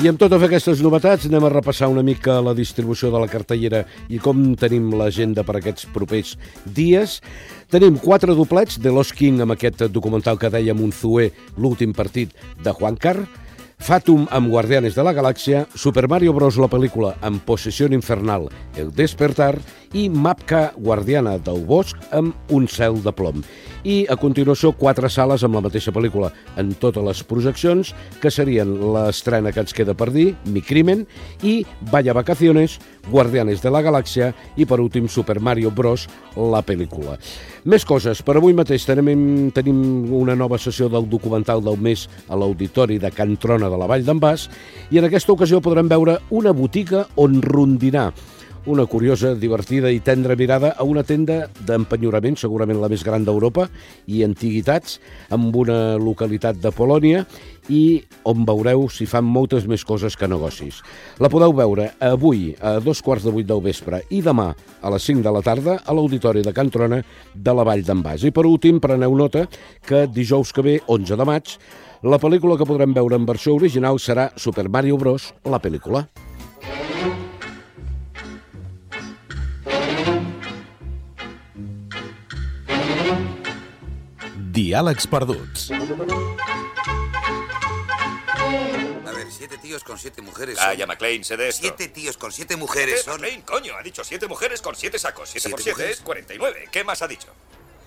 I 0.00 0.08
amb 0.08 0.16
totes 0.16 0.40
aquestes 0.40 0.78
novetats 0.80 1.26
anem 1.28 1.44
a 1.44 1.50
repassar 1.52 1.90
una 1.92 2.00
mica 2.00 2.38
la 2.40 2.54
distribució 2.56 3.10
de 3.12 3.20
la 3.20 3.28
cartellera 3.28 3.82
i 4.08 4.16
com 4.16 4.38
tenim 4.56 4.86
l'agenda 4.96 5.44
per 5.44 5.58
aquests 5.58 5.84
propers 5.92 6.30
dies. 6.64 7.18
Tenim 7.68 7.98
quatre 8.00 8.32
doblets 8.32 8.78
de 8.80 8.94
Los 8.96 9.10
King 9.12 9.42
amb 9.44 9.52
aquest 9.52 9.84
documental 9.92 10.40
que 10.40 10.48
dèiem 10.48 10.80
un 10.80 10.94
Zue, 10.96 11.28
l'últim 11.60 11.92
partit 11.92 12.32
de 12.64 12.72
Juan 12.80 12.96
Carr, 12.96 13.26
Fatum 13.80 14.24
amb 14.32 14.48
Guardianes 14.48 14.96
de 14.96 15.04
la 15.04 15.12
Galàxia, 15.16 15.66
Super 15.76 16.08
Mario 16.08 16.32
Bros. 16.32 16.56
la 16.56 16.68
pel·lícula 16.72 17.14
amb 17.20 17.44
Possessió 17.44 17.86
Infernal, 17.92 18.48
El 18.76 18.92
Despertar 18.96 19.58
i 19.92 20.06
Mapka 20.08 20.70
Guardiana 20.78 21.36
del 21.42 21.64
Bosc 21.66 21.98
amb 22.14 22.52
Un 22.54 22.68
cel 22.70 23.00
de 23.02 23.10
plom. 23.12 23.42
I 23.82 24.04
a 24.12 24.16
continuació 24.20 24.70
quatre 24.76 25.08
sales 25.10 25.42
amb 25.42 25.56
la 25.56 25.62
mateixa 25.64 25.92
pel·lícula 25.94 26.28
en 26.60 26.74
totes 26.78 27.02
les 27.02 27.22
projeccions, 27.26 27.94
que 28.20 28.30
serien 28.30 28.74
l'estrena 28.94 29.50
que 29.52 29.62
ens 29.64 29.74
queda 29.74 29.96
per 29.96 30.10
dir, 30.12 30.34
Mi 30.44 30.60
Crimen, 30.62 31.06
i 31.42 31.64
Vaya 31.90 32.14
Vacaciones, 32.14 32.78
Guardianes 33.10 33.62
de 33.64 33.72
la 33.72 33.82
Galàxia 33.82 34.32
i 34.56 34.66
per 34.68 34.80
últim 34.80 35.08
Super 35.08 35.40
Mario 35.40 35.72
Bros, 35.74 36.06
la 36.36 36.62
pel·lícula. 36.62 37.16
Més 37.64 37.84
coses. 37.84 38.22
Per 38.22 38.36
avui 38.36 38.54
mateix 38.54 38.84
tenim, 38.86 39.50
tenim 39.56 40.12
una 40.14 40.36
nova 40.36 40.58
sessió 40.58 40.88
del 40.92 41.08
documental 41.10 41.64
del 41.64 41.80
mes 41.80 42.06
a 42.28 42.36
l'Auditori 42.36 43.00
de 43.00 43.10
Can 43.10 43.38
Trona 43.40 43.70
de 43.72 43.80
la 43.80 43.88
Vall 43.90 44.04
d'en 44.04 44.20
Bas 44.20 44.46
i 44.90 45.00
en 45.00 45.08
aquesta 45.08 45.32
ocasió 45.32 45.60
podrem 45.64 45.88
veure 45.88 46.20
una 46.30 46.52
botiga 46.52 47.06
on 47.16 47.40
rondinar 47.42 48.10
una 48.66 48.84
curiosa, 48.86 49.34
divertida 49.34 49.90
i 49.90 50.00
tendra 50.04 50.36
mirada 50.36 50.74
a 50.76 50.84
una 50.84 51.02
tenda 51.06 51.46
d'empenyorament, 51.66 52.36
segurament 52.36 52.80
la 52.80 52.90
més 52.92 53.04
gran 53.06 53.24
d'Europa, 53.24 53.68
i 54.06 54.24
antiguitats, 54.26 54.98
amb 55.32 55.56
una 55.56 55.96
localitat 56.00 56.60
de 56.60 56.72
Polònia, 56.74 57.24
i 57.70 58.02
on 58.28 58.44
veureu 58.44 58.88
si 58.92 59.06
fan 59.08 59.24
moltes 59.24 59.66
més 59.70 59.84
coses 59.86 60.16
que 60.18 60.28
negocis. 60.28 60.80
La 61.22 61.30
podeu 61.32 61.54
veure 61.56 61.90
avui 62.04 62.50
a 62.60 62.78
dos 62.84 63.00
quarts 63.02 63.24
de 63.24 63.34
vuit 63.34 63.48
del 63.48 63.62
vespre 63.64 64.02
i 64.10 64.20
demà 64.24 64.50
a 64.52 64.92
les 64.92 65.06
5 65.08 65.24
de 65.24 65.34
la 65.34 65.44
tarda 65.46 65.78
a 65.84 65.94
l'Auditori 65.96 66.42
de 66.44 66.54
Can 66.56 66.70
Trona 66.70 67.02
de 67.34 67.54
la 67.54 67.64
Vall 67.64 67.84
d'en 67.86 68.02
Bas. 68.02 68.24
I 68.24 68.34
per 68.34 68.46
últim, 68.48 68.80
preneu 68.80 69.14
nota 69.16 69.46
que 69.86 70.06
dijous 70.06 70.52
que 70.52 70.66
ve, 70.66 70.80
11 70.86 71.16
de 71.16 71.28
maig, 71.28 71.54
la 72.02 72.20
pel·lícula 72.20 72.56
que 72.56 72.68
podrem 72.68 72.96
veure 72.96 73.16
en 73.16 73.28
versió 73.28 73.54
original 73.54 74.00
serà 74.00 74.30
Super 74.36 74.68
Mario 74.68 74.96
Bros. 74.96 75.34
la 75.44 75.60
pel·lícula. 75.60 76.08
Diàlegs 84.60 85.06
perduts. 85.08 85.70
A 85.70 85.78
ver, 89.12 89.32
siete 89.32 89.56
tíos 89.56 89.82
con 89.82 89.98
siete 89.98 90.20
mujeres. 90.20 90.58
Calla, 90.58 90.86
McLean, 90.86 91.24
sé 91.24 91.38
de 91.38 91.48
esto. 91.48 91.62
Siete 91.62 91.88
tíos 91.88 92.18
con 92.18 92.30
siete 92.30 92.56
mujeres 92.56 92.96
¿Qué, 92.96 93.02
son. 93.10 93.22
McLean, 93.22 93.40
coño, 93.42 93.74
ha 93.74 93.82
dicho 93.82 94.04
siete 94.04 94.28
mujeres 94.28 94.60
con 94.60 94.76
siete 94.76 94.98
sacos. 94.98 95.30
Siete, 95.30 95.48
¿Siete 95.48 95.54
por 95.54 95.62
siete 95.62 95.76
mujeres? 95.78 95.96
es 95.98 96.04
49. 96.04 96.68
¿Qué 96.70 96.84
más 96.84 97.00
ha 97.00 97.08
dicho? 97.08 97.28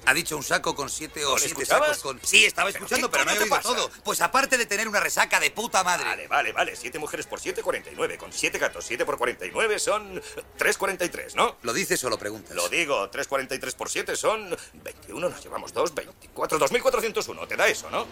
Ha 0.05 0.13
dicho 0.13 0.36
un 0.36 0.43
saco 0.43 0.75
con 0.75 0.89
siete 0.89 1.24
o 1.25 1.29
¿No 1.29 1.36
le 1.36 1.41
siete 1.41 1.62
escuchabas? 1.63 1.98
sacos 1.98 2.03
con. 2.03 2.19
Sí, 2.25 2.45
estaba 2.45 2.69
¿Pero 2.72 2.83
escuchando, 2.83 3.10
qué 3.10 3.12
pero 3.13 3.25
no 3.25 3.31
he 3.31 3.39
oído 3.39 3.50
pasa? 3.50 3.69
todo. 3.69 3.89
Pues 4.03 4.22
aparte 4.22 4.57
de 4.57 4.65
tener 4.65 4.88
una 4.88 5.00
resaca 5.00 5.39
de 5.39 5.50
puta 5.51 5.83
madre. 5.83 6.05
Vale, 6.05 6.27
vale, 6.27 6.51
vale. 6.51 6.75
Siete 6.75 7.00
mujeres 7.00 7.25
por 7.25 7.39
siete, 7.39 7.62
49. 7.63 8.17
Con 8.17 8.33
siete 8.33 8.57
gatos, 8.60 8.83
siete 8.86 9.05
por 9.05 9.17
49 9.17 9.79
son 9.79 10.22
3,43, 10.60 11.36
¿no? 11.36 11.55
¿Lo 11.62 11.74
dices 11.74 12.03
o 12.03 12.10
lo 12.10 12.17
preguntas? 12.17 12.55
Lo 12.55 12.67
digo, 12.69 13.10
3,43 13.12 13.75
por 13.75 13.89
7 13.89 14.15
son 14.15 14.55
21, 14.74 15.29
nos 15.29 15.43
llevamos 15.43 15.74
2, 15.74 15.93
24, 15.95 16.60
2.401. 16.60 17.48
¿Te 17.48 17.55
da 17.55 17.67
eso, 17.67 17.89
no? 17.89 18.05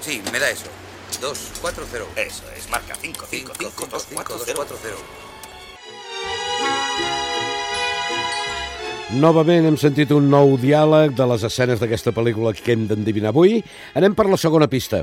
Sí, 0.00 0.22
me 0.32 0.38
da 0.38 0.50
eso. 0.50 0.66
Dos, 1.20 1.38
cuatro, 1.60 1.86
cero. 1.90 2.06
Eso 2.16 2.42
es, 2.56 2.68
marca 2.68 2.94
5, 3.00 3.26
5, 3.30 3.52
5, 3.58 3.86
2, 3.90 4.06
4, 4.14 4.38
0. 4.44 4.52
cuatro, 4.56 4.78
cero. 4.82 4.96
Novament 9.16 9.64
hem 9.64 9.76
sentit 9.80 10.10
un 10.12 10.26
nou 10.28 10.58
diàleg 10.60 11.14
de 11.16 11.24
les 11.30 11.44
escenes 11.46 11.78
d'aquesta 11.80 12.12
pel·lícula 12.12 12.50
que 12.52 12.74
hem 12.74 12.82
d'endevinar 12.90 13.30
avui. 13.32 13.62
Anem 13.96 14.12
per 14.12 14.26
la 14.28 14.36
segona 14.36 14.66
pista. 14.68 15.00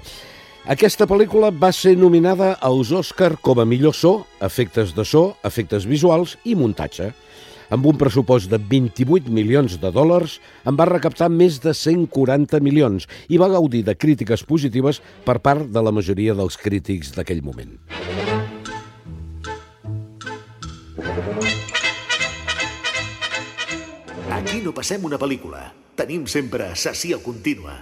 Aquesta 0.69 1.07
pel·lícula 1.09 1.49
va 1.49 1.71
ser 1.73 1.95
nominada 1.97 2.51
als 2.61 2.91
Oscar 2.93 3.31
com 3.41 3.63
a 3.63 3.65
millor 3.65 3.95
so, 3.97 4.27
efectes 4.45 4.93
de 4.93 5.01
so, 5.09 5.23
efectes 5.41 5.87
visuals 5.89 6.35
i 6.45 6.53
muntatge. 6.53 7.09
Amb 7.73 7.89
un 7.89 7.97
pressupost 7.97 8.45
de 8.51 8.61
28 8.61 9.33
milions 9.33 9.79
de 9.81 9.89
dòlars, 9.89 10.37
en 10.69 10.77
va 10.77 10.85
recaptar 10.85 11.31
més 11.33 11.57
de 11.65 11.73
140 11.73 12.61
milions 12.61 13.09
i 13.25 13.41
va 13.41 13.49
gaudir 13.49 13.81
de 13.89 13.97
crítiques 13.97 14.45
positives 14.45 15.01
per 15.25 15.39
part 15.41 15.65
de 15.65 15.81
la 15.81 15.89
majoria 15.89 16.37
dels 16.37 16.61
crítics 16.61 17.17
d'aquell 17.17 17.41
moment. 17.41 17.73
Aquí 24.45 24.59
no 24.61 24.75
passem 24.77 25.01
una 25.07 25.17
pel·lícula. 25.17 25.57
Tenim 25.97 26.27
sempre 26.29 26.67
sessió 26.77 27.17
contínua. 27.17 27.79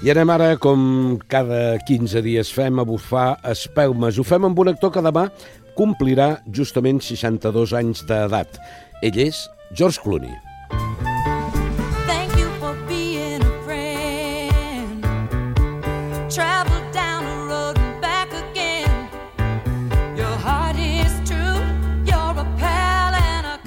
I 0.00 0.14
anem 0.14 0.32
ara, 0.32 0.48
com 0.56 1.18
cada 1.28 1.76
15 1.84 2.24
dies 2.24 2.54
fem, 2.56 2.80
a 2.80 2.88
bufar 2.88 3.34
espelmes. 3.52 4.16
Ho 4.16 4.24
fem 4.24 4.48
amb 4.48 4.64
un 4.64 4.72
actor 4.72 4.96
que 4.96 5.04
demà 5.04 5.26
complirà 5.76 6.38
justament 6.48 7.04
62 7.04 7.76
anys 7.84 8.06
d'edat. 8.08 8.56
Ell 9.04 9.22
és 9.28 9.44
George 9.76 10.00
Clooney. 10.00 10.53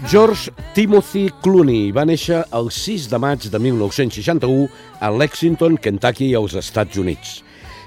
George 0.08 0.54
Timothy 0.72 1.28
Clooney 1.43 1.89
va 1.91 2.06
néixer 2.08 2.38
el 2.56 2.70
6 2.72 3.10
de 3.12 3.17
maig 3.20 3.50
de 3.52 3.60
1961 3.60 4.70
a 5.04 5.10
Lexington, 5.12 5.76
Kentucky, 5.76 6.30
als 6.32 6.56
Estats 6.56 6.96
Units. 6.96 7.41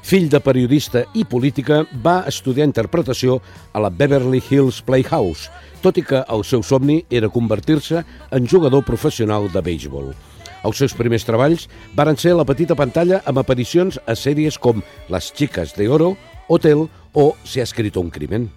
Fill 0.04 0.28
de 0.28 0.42
periodista 0.44 1.06
i 1.16 1.24
política, 1.24 1.80
va 2.04 2.18
estudiar 2.28 2.68
interpretació 2.68 3.38
a 3.72 3.80
la 3.80 3.88
Beverly 3.88 4.42
Hills 4.50 4.82
Playhouse, 4.84 5.48
tot 5.80 5.96
i 5.96 6.04
que 6.04 6.20
el 6.28 6.44
seu 6.44 6.60
somni 6.60 6.98
era 7.08 7.32
convertir-se 7.32 8.04
en 8.04 8.52
jugador 8.52 8.84
professional 8.84 9.48
de 9.48 9.64
béisbol. 9.64 10.12
Els 10.60 10.76
seus 10.76 10.92
primers 10.92 11.24
treballs 11.24 11.70
varen 11.96 12.20
ser 12.20 12.36
a 12.36 12.42
la 12.42 12.44
petita 12.44 12.76
pantalla 12.76 13.24
amb 13.24 13.40
aparicions 13.40 13.96
a 14.04 14.12
sèries 14.12 14.60
com 14.60 14.84
Las 15.08 15.32
chicas 15.32 15.72
de 15.72 15.88
oro, 15.88 16.18
Hotel 16.48 16.90
o 17.14 17.30
Se 17.44 17.60
ha 17.60 17.64
escrito 17.64 18.04
un 18.04 18.10
crimen. 18.10 18.50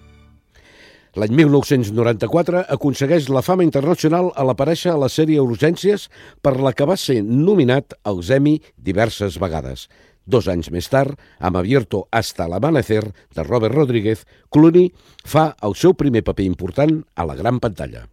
L'any 1.14 1.30
1994 1.38 2.64
aconsegueix 2.74 3.28
la 3.30 3.42
fama 3.46 3.62
internacional 3.62 4.32
a 4.34 4.42
l'aparèixer 4.48 4.90
a 4.90 4.98
la 4.98 5.06
sèrie 5.06 5.42
Urgències 5.42 6.08
per 6.42 6.56
la 6.58 6.72
que 6.74 6.88
va 6.90 6.96
ser 6.98 7.20
nominat 7.22 7.94
als 8.02 8.32
Emmy 8.34 8.56
diverses 8.74 9.38
vegades. 9.38 9.86
Dos 10.26 10.48
anys 10.50 10.72
més 10.74 10.88
tard, 10.90 11.14
amb 11.38 11.60
Abierto 11.60 12.08
hasta 12.10 12.48
l'amanecer 12.50 13.04
de 13.06 13.44
Robert 13.44 13.76
Rodríguez, 13.76 14.24
Clooney 14.50 14.90
fa 15.22 15.52
el 15.62 15.78
seu 15.78 15.94
primer 15.94 16.24
paper 16.26 16.48
important 16.48 17.04
a 17.14 17.28
la 17.30 17.38
gran 17.38 17.62
pantalla. 17.62 18.08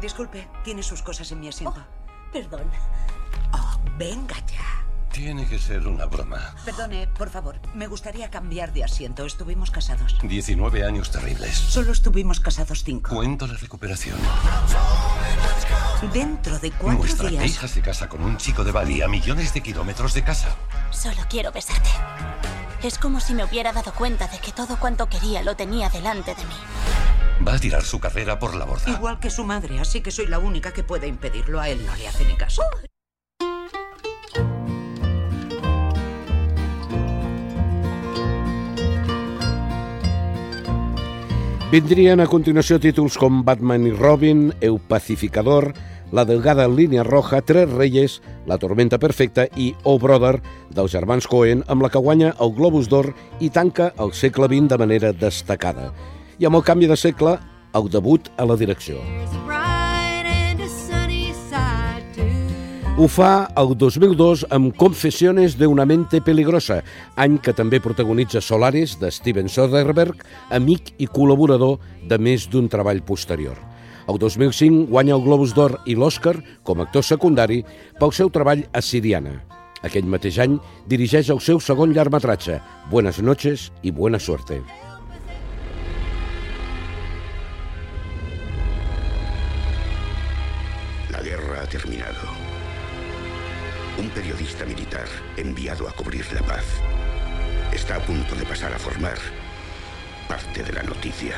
Disculpe, 0.00 0.46
tiene 0.62 0.82
sus 0.82 1.02
cosas 1.02 1.32
en 1.32 1.40
mi 1.40 1.48
asiento. 1.48 1.82
Perdón. 2.32 2.70
Oh, 3.52 3.80
venga 3.98 4.38
ya. 4.46 4.81
Tiene 5.12 5.46
que 5.46 5.58
ser 5.58 5.86
una 5.86 6.06
broma. 6.06 6.54
Perdone, 6.64 7.06
por 7.06 7.28
favor, 7.28 7.60
me 7.74 7.86
gustaría 7.86 8.30
cambiar 8.30 8.72
de 8.72 8.84
asiento. 8.84 9.26
Estuvimos 9.26 9.70
casados. 9.70 10.16
19 10.22 10.84
años 10.84 11.10
terribles. 11.10 11.54
Solo 11.54 11.92
estuvimos 11.92 12.40
casados 12.40 12.82
cinco. 12.82 13.14
Cuento 13.14 13.46
la 13.46 13.54
recuperación. 13.54 14.16
Dentro 16.12 16.58
de 16.58 16.70
cuatro 16.72 16.98
Nuestra 17.00 17.28
días. 17.28 17.44
hija 17.44 17.68
se 17.68 17.82
casa 17.82 18.08
con 18.08 18.22
un 18.22 18.36
chico 18.38 18.64
de 18.64 18.72
Bali 18.72 19.02
a 19.02 19.08
millones 19.08 19.52
de 19.54 19.60
kilómetros 19.62 20.14
de 20.14 20.24
casa. 20.24 20.56
Solo 20.90 21.22
quiero 21.28 21.52
besarte. 21.52 21.90
Es 22.82 22.98
como 22.98 23.20
si 23.20 23.34
me 23.34 23.44
hubiera 23.44 23.72
dado 23.72 23.92
cuenta 23.92 24.26
de 24.28 24.38
que 24.38 24.50
todo 24.50 24.78
cuanto 24.78 25.08
quería 25.08 25.42
lo 25.42 25.54
tenía 25.54 25.88
delante 25.90 26.34
de 26.34 26.44
mí. 26.44 26.54
Va 27.46 27.54
a 27.54 27.58
tirar 27.58 27.82
su 27.82 28.00
carrera 28.00 28.38
por 28.38 28.54
la 28.54 28.64
borda. 28.64 28.90
Igual 28.90 29.20
que 29.20 29.30
su 29.30 29.44
madre, 29.44 29.78
así 29.78 30.00
que 30.00 30.10
soy 30.10 30.26
la 30.26 30.38
única 30.38 30.72
que 30.72 30.82
puede 30.82 31.06
impedirlo. 31.06 31.60
A 31.60 31.68
él 31.68 31.84
no 31.86 31.94
le 31.96 32.08
hace 32.08 32.24
ni 32.24 32.36
caso. 32.36 32.62
Vindrien 41.72 42.20
a 42.20 42.26
continuació 42.28 42.76
títols 42.76 43.14
com 43.16 43.38
Batman 43.46 43.86
i 43.88 43.94
Robin, 43.96 44.50
El 44.60 44.76
Pacificador, 44.76 45.70
La 46.12 46.26
delgada 46.28 46.66
línia 46.68 47.00
roja, 47.00 47.40
Tres 47.40 47.70
Reyes, 47.72 48.18
La 48.44 48.58
tormenta 48.60 48.98
perfecta 49.00 49.46
i 49.56 49.70
Oh 49.82 49.96
Brother, 49.98 50.34
dels 50.68 50.92
germans 50.92 51.24
Cohen, 51.24 51.64
amb 51.72 51.80
la 51.80 51.88
que 51.88 52.04
guanya 52.04 52.34
el 52.44 52.52
Globus 52.52 52.92
d'Or 52.92 53.14
i 53.40 53.48
tanca 53.48 53.94
el 53.96 54.12
segle 54.12 54.52
XX 54.52 54.68
de 54.68 54.80
manera 54.84 55.14
destacada. 55.16 55.94
I 56.36 56.44
amb 56.44 56.60
el 56.60 56.68
canvi 56.68 56.92
de 56.92 57.00
segle, 57.00 57.38
el 57.72 57.88
debut 57.88 58.28
a 58.36 58.44
la 58.44 58.60
direcció. 58.60 59.00
bright 59.48 59.81
Ho 62.98 63.06
fa 63.08 63.48
el 63.56 63.70
2002 63.80 64.42
amb 64.52 64.74
Confessiones 64.76 65.54
de 65.56 65.66
una 65.66 65.86
mente 65.88 66.18
peligrosa, 66.20 66.82
any 67.16 67.38
que 67.40 67.54
també 67.56 67.78
protagonitza 67.80 68.42
Solaris, 68.44 68.98
de 69.00 69.08
Steven 69.10 69.48
Soderbergh, 69.48 70.20
amic 70.52 70.90
i 71.00 71.08
col·laborador 71.08 71.78
de 72.04 72.18
més 72.20 72.44
d'un 72.52 72.68
treball 72.68 73.00
posterior. 73.00 73.56
El 74.12 74.20
2005 74.20 74.90
guanya 74.92 75.16
el 75.16 75.24
Globus 75.24 75.54
d'Or 75.56 75.78
i 75.88 75.96
l'Oscar 75.96 76.36
com 76.68 76.82
a 76.82 76.84
actor 76.84 77.06
secundari 77.08 77.62
pel 77.98 78.12
seu 78.12 78.28
treball 78.28 78.66
a 78.76 78.84
Siriana. 78.84 79.38
Aquell 79.80 80.04
mateix 80.04 80.36
any 80.44 80.58
dirigeix 80.86 81.32
el 81.32 81.40
seu 81.40 81.64
segon 81.64 81.96
llargmetratge, 81.96 82.60
Buenas 82.90 83.22
noches 83.22 83.72
y 83.80 83.90
buena 83.90 84.20
suerte. 84.20 84.60
La 91.08 91.22
guerra 91.22 91.62
ha 91.62 91.66
terminado. 91.66 92.61
Un 93.98 94.08
periodista 94.10 94.64
militar 94.64 95.06
enviado 95.36 95.86
a 95.86 95.92
cubrir 95.92 96.24
la 96.32 96.40
paz 96.42 96.64
está 97.72 97.96
a 97.96 98.00
punto 98.00 98.34
de 98.34 98.44
pasar 98.44 98.72
a 98.72 98.78
formar 98.78 99.18
parte 100.28 100.62
de 100.62 100.72
la 100.72 100.82
noticia. 100.82 101.36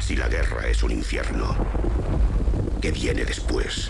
Si 0.00 0.16
la 0.16 0.28
guerra 0.28 0.68
es 0.68 0.82
un 0.82 0.90
infierno, 0.90 1.56
¿qué 2.80 2.92
viene 2.92 3.24
después? 3.24 3.88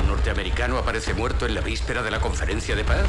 ¿Un 0.00 0.06
norteamericano 0.06 0.78
aparece 0.78 1.14
muerto 1.14 1.46
en 1.46 1.54
la 1.54 1.60
víspera 1.60 2.02
de 2.02 2.10
la 2.10 2.20
conferencia 2.20 2.76
de 2.76 2.84
paz? 2.84 3.06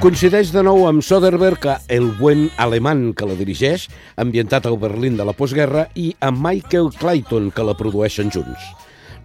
Coincideix 0.00 0.48
de 0.48 0.62
nou 0.64 0.86
amb 0.88 1.02
Soderbergh 1.04 1.66
El 1.92 2.06
buen 2.16 2.46
alemán, 2.56 3.10
que 3.12 3.26
la 3.28 3.34
dirigeix, 3.36 3.82
ambientat 4.16 4.64
al 4.64 4.78
Berlín 4.80 5.18
de 5.18 5.26
la 5.28 5.34
postguerra, 5.36 5.82
i 5.92 6.14
amb 6.24 6.40
Michael 6.40 6.88
Clayton, 6.96 7.50
que 7.52 7.66
la 7.68 7.74
produeixen 7.76 8.32
junts. 8.32 8.64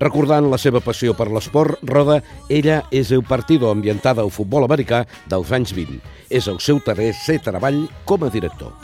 Recordant 0.03 0.49
la 0.51 0.59
seva 0.59 0.83
passió 0.83 1.15
per 1.15 1.29
l'esport, 1.31 1.79
roda 1.88 2.19
Ella 2.51 2.81
és 2.91 3.15
el 3.15 3.23
partido, 3.23 3.71
ambientada 3.71 4.19
al 4.19 4.35
futbol 4.35 4.67
americà 4.67 5.05
dels 5.31 5.55
anys 5.55 5.71
20. 5.79 6.03
És 6.27 6.51
el 6.51 6.59
seu 6.59 6.83
tercer 6.83 7.39
treball 7.47 7.85
com 8.03 8.27
a 8.27 8.33
director. 8.35 8.75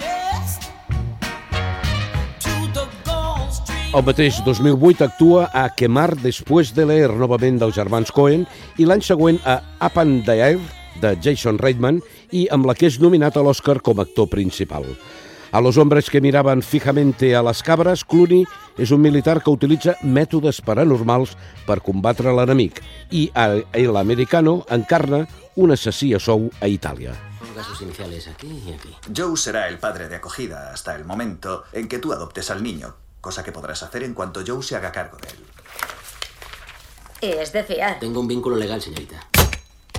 El 3.91 4.05
mateix 4.07 4.39
2008 4.47 5.09
actua 5.11 5.49
a 5.51 5.67
Quemar 5.75 6.13
després 6.23 6.71
de 6.71 6.87
leer 6.87 7.11
novament 7.11 7.59
dels 7.59 7.75
germans 7.75 8.15
Cohen 8.15 8.47
i 8.79 8.87
l'any 8.87 9.03
següent 9.03 9.43
a 9.43 9.59
Up 9.83 9.99
and 9.99 10.23
the 10.23 10.39
Air 10.39 10.61
de 10.99 11.15
Jason 11.23 11.59
Reitman 11.61 12.01
i 12.31 12.47
amb 12.51 12.67
la 12.67 12.75
que 12.75 12.91
és 12.91 12.99
nominat 12.99 13.37
a 13.37 13.45
l'Oscar 13.45 13.79
com 13.79 13.99
a 13.99 14.07
actor 14.07 14.27
principal. 14.29 14.85
A 15.51 15.59
los 15.59 15.77
hombres 15.77 16.09
que 16.09 16.21
miraven 16.21 16.63
fijamente 16.63 17.35
a 17.35 17.43
les 17.43 17.61
cabres, 17.61 18.05
Clooney 18.07 18.45
és 18.79 18.91
un 18.95 19.01
militar 19.03 19.43
que 19.43 19.51
utilitza 19.51 19.97
mètodes 19.99 20.61
paranormals 20.63 21.35
per 21.67 21.83
combatre 21.83 22.31
l'enemic 22.31 22.79
i 23.11 23.27
a 23.35 23.59
El 23.75 23.99
Americano 23.99 24.63
encarna 24.71 25.27
un 25.59 25.75
assassí 25.75 26.13
a 26.15 26.23
sou 26.23 26.47
a 26.61 26.71
Itàlia. 26.71 27.11
Ponga 27.41 27.65
sus 27.67 27.81
iniciales 27.81 28.29
aquí 28.29 28.63
y 28.65 28.71
aquí. 28.71 28.95
Joe 29.11 29.35
será 29.35 29.67
el 29.67 29.77
padre 29.77 30.07
de 30.07 30.15
acogida 30.15 30.71
hasta 30.71 30.95
el 30.95 31.03
momento 31.03 31.65
en 31.73 31.89
que 31.89 31.99
tú 31.99 32.13
adoptes 32.13 32.49
al 32.49 32.63
niño, 32.63 32.95
cosa 33.19 33.43
que 33.43 33.51
podrás 33.51 33.83
hacer 33.83 34.03
en 34.03 34.13
cuanto 34.13 34.43
Joe 34.47 34.63
se 34.63 34.77
haga 34.77 34.93
cargo 34.93 35.17
de 35.17 35.27
él. 35.27 37.39
Es 37.39 37.51
de 37.51 37.65
fiar. 37.65 37.99
Tengo 37.99 38.21
un 38.21 38.27
vínculo 38.27 38.55
legal, 38.55 38.81
señorita. 38.81 39.30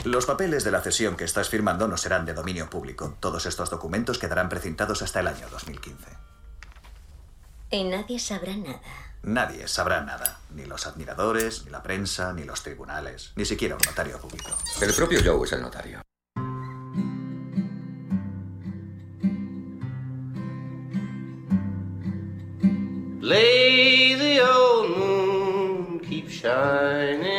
Los 0.04 0.26
papeles 0.26 0.64
de 0.64 0.72
la 0.72 0.80
cesión 0.80 1.16
que 1.16 1.22
estás 1.22 1.48
firmando 1.48 1.86
no 1.86 1.96
serán 1.96 2.26
de 2.26 2.34
dominio 2.34 2.68
público. 2.68 3.16
Todos 3.20 3.46
estos 3.46 3.70
documentos 3.70 4.18
quedarán 4.18 4.48
precintados 4.48 5.00
hasta 5.00 5.20
el 5.20 5.28
año 5.28 5.46
2015. 5.48 6.06
Y 7.70 7.84
nadie 7.84 8.18
sabrá 8.18 8.56
nada. 8.56 8.80
Nadie 9.22 9.68
sabrá 9.68 10.00
nada. 10.00 10.40
Ni 10.50 10.66
los 10.66 10.88
admiradores, 10.88 11.64
ni 11.64 11.70
la 11.70 11.84
prensa, 11.84 12.32
ni 12.32 12.42
los 12.42 12.64
tribunales, 12.64 13.32
ni 13.36 13.44
siquiera 13.44 13.76
un 13.76 13.80
notario 13.86 14.18
público. 14.18 14.50
El 14.80 14.92
propio 14.92 15.20
Joe 15.24 15.46
es 15.46 15.52
el 15.52 15.62
notario. 15.62 16.02
Lay 23.20 24.16
the 24.16 24.42
old 24.42 24.98
moon 24.98 26.00
keep 26.00 26.28
shining. 26.28 27.31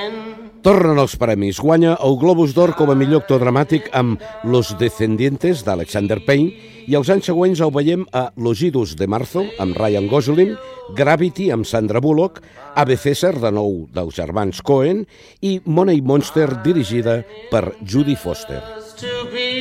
Tornen 0.63 0.95
els 0.95 1.17
premis. 1.19 1.58
Guanya 1.60 1.97
el 2.08 2.13
Globus 2.21 2.54
d'Or 2.56 2.71
com 2.80 2.88
a 2.88 2.95
millor 2.95 3.26
actor 3.26 3.41
dramàtic 3.43 3.89
amb 3.99 4.21
Los 4.47 4.69
Descendientes 4.80 5.65
d'Alexander 5.67 6.21
Payne 6.23 6.69
i 6.88 6.95
els 6.95 7.12
anys 7.12 7.28
següents 7.28 7.60
el 7.65 7.73
veiem 7.76 8.06
a 8.15 8.30
Los 8.39 8.62
Idus 8.63 8.93
de 8.95 9.10
Marzo 9.12 9.43
amb 9.60 9.76
Ryan 9.76 10.08
Gosling, 10.08 10.54
Gravity 10.95 11.49
amb 11.52 11.67
Sandra 11.67 11.99
Bullock, 11.99 12.39
Ave 12.80 12.95
César 12.95 13.34
de 13.43 13.52
nou 13.52 13.89
dels 13.91 14.15
germans 14.15 14.63
Cohen 14.63 15.04
i 15.43 15.58
Money 15.65 15.99
Monster 15.99 16.47
dirigida 16.63 17.19
per 17.52 17.65
Judy 17.84 18.15
Foster. 18.15 18.63
To 19.04 19.28
be 19.36 19.53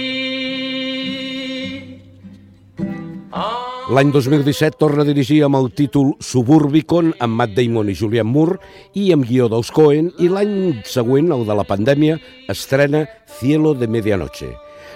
L'any 3.92 4.09
2017 4.09 4.78
torna 4.81 5.02
a 5.02 5.05
dirigir 5.05 5.42
amb 5.44 5.59
el 5.59 5.66
títol 5.76 6.14
Suburbicon 6.24 7.11
amb 7.20 7.37
Matt 7.37 7.52
Damon 7.52 7.90
i 7.92 7.96
Julianne 7.98 8.33
Moore 8.33 8.55
i 8.96 9.11
amb 9.12 9.26
guió 9.28 9.50
dels 9.52 9.68
Cohen 9.74 10.09
i 10.16 10.31
l'any 10.33 10.78
següent, 10.88 11.28
el 11.35 11.44
de 11.44 11.57
la 11.59 11.66
pandèmia, 11.68 12.14
estrena 12.48 13.02
Cielo 13.37 13.74
de 13.76 13.90
Medianoche. 13.92 14.48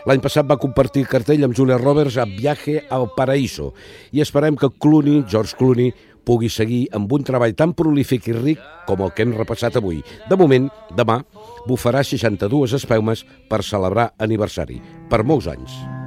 L'any 0.08 0.22
passat 0.24 0.48
va 0.48 0.56
compartir 0.62 1.04
cartell 1.10 1.44
amb 1.44 1.58
Julia 1.58 1.76
Roberts 1.82 2.16
a 2.16 2.24
Viaje 2.30 2.86
al 2.88 3.10
Paraíso 3.18 3.74
i 4.16 4.24
esperem 4.24 4.56
que 4.56 4.72
Clooney, 4.72 5.26
George 5.28 5.58
Clooney, 5.60 5.92
pugui 6.24 6.48
seguir 6.48 6.86
amb 6.96 7.12
un 7.12 7.28
treball 7.28 7.52
tan 7.52 7.76
prolífic 7.76 8.30
i 8.32 8.38
ric 8.38 8.64
com 8.88 9.04
el 9.04 9.12
que 9.12 9.26
hem 9.26 9.36
repassat 9.36 9.76
avui. 9.76 10.00
De 10.30 10.40
moment, 10.40 10.72
demà, 10.96 11.20
bufarà 11.68 12.00
62 12.00 12.78
espelmes 12.80 13.26
per 13.52 13.60
celebrar 13.60 14.14
aniversari, 14.16 14.80
per 15.12 15.20
molts 15.26 15.52
anys. 15.52 16.05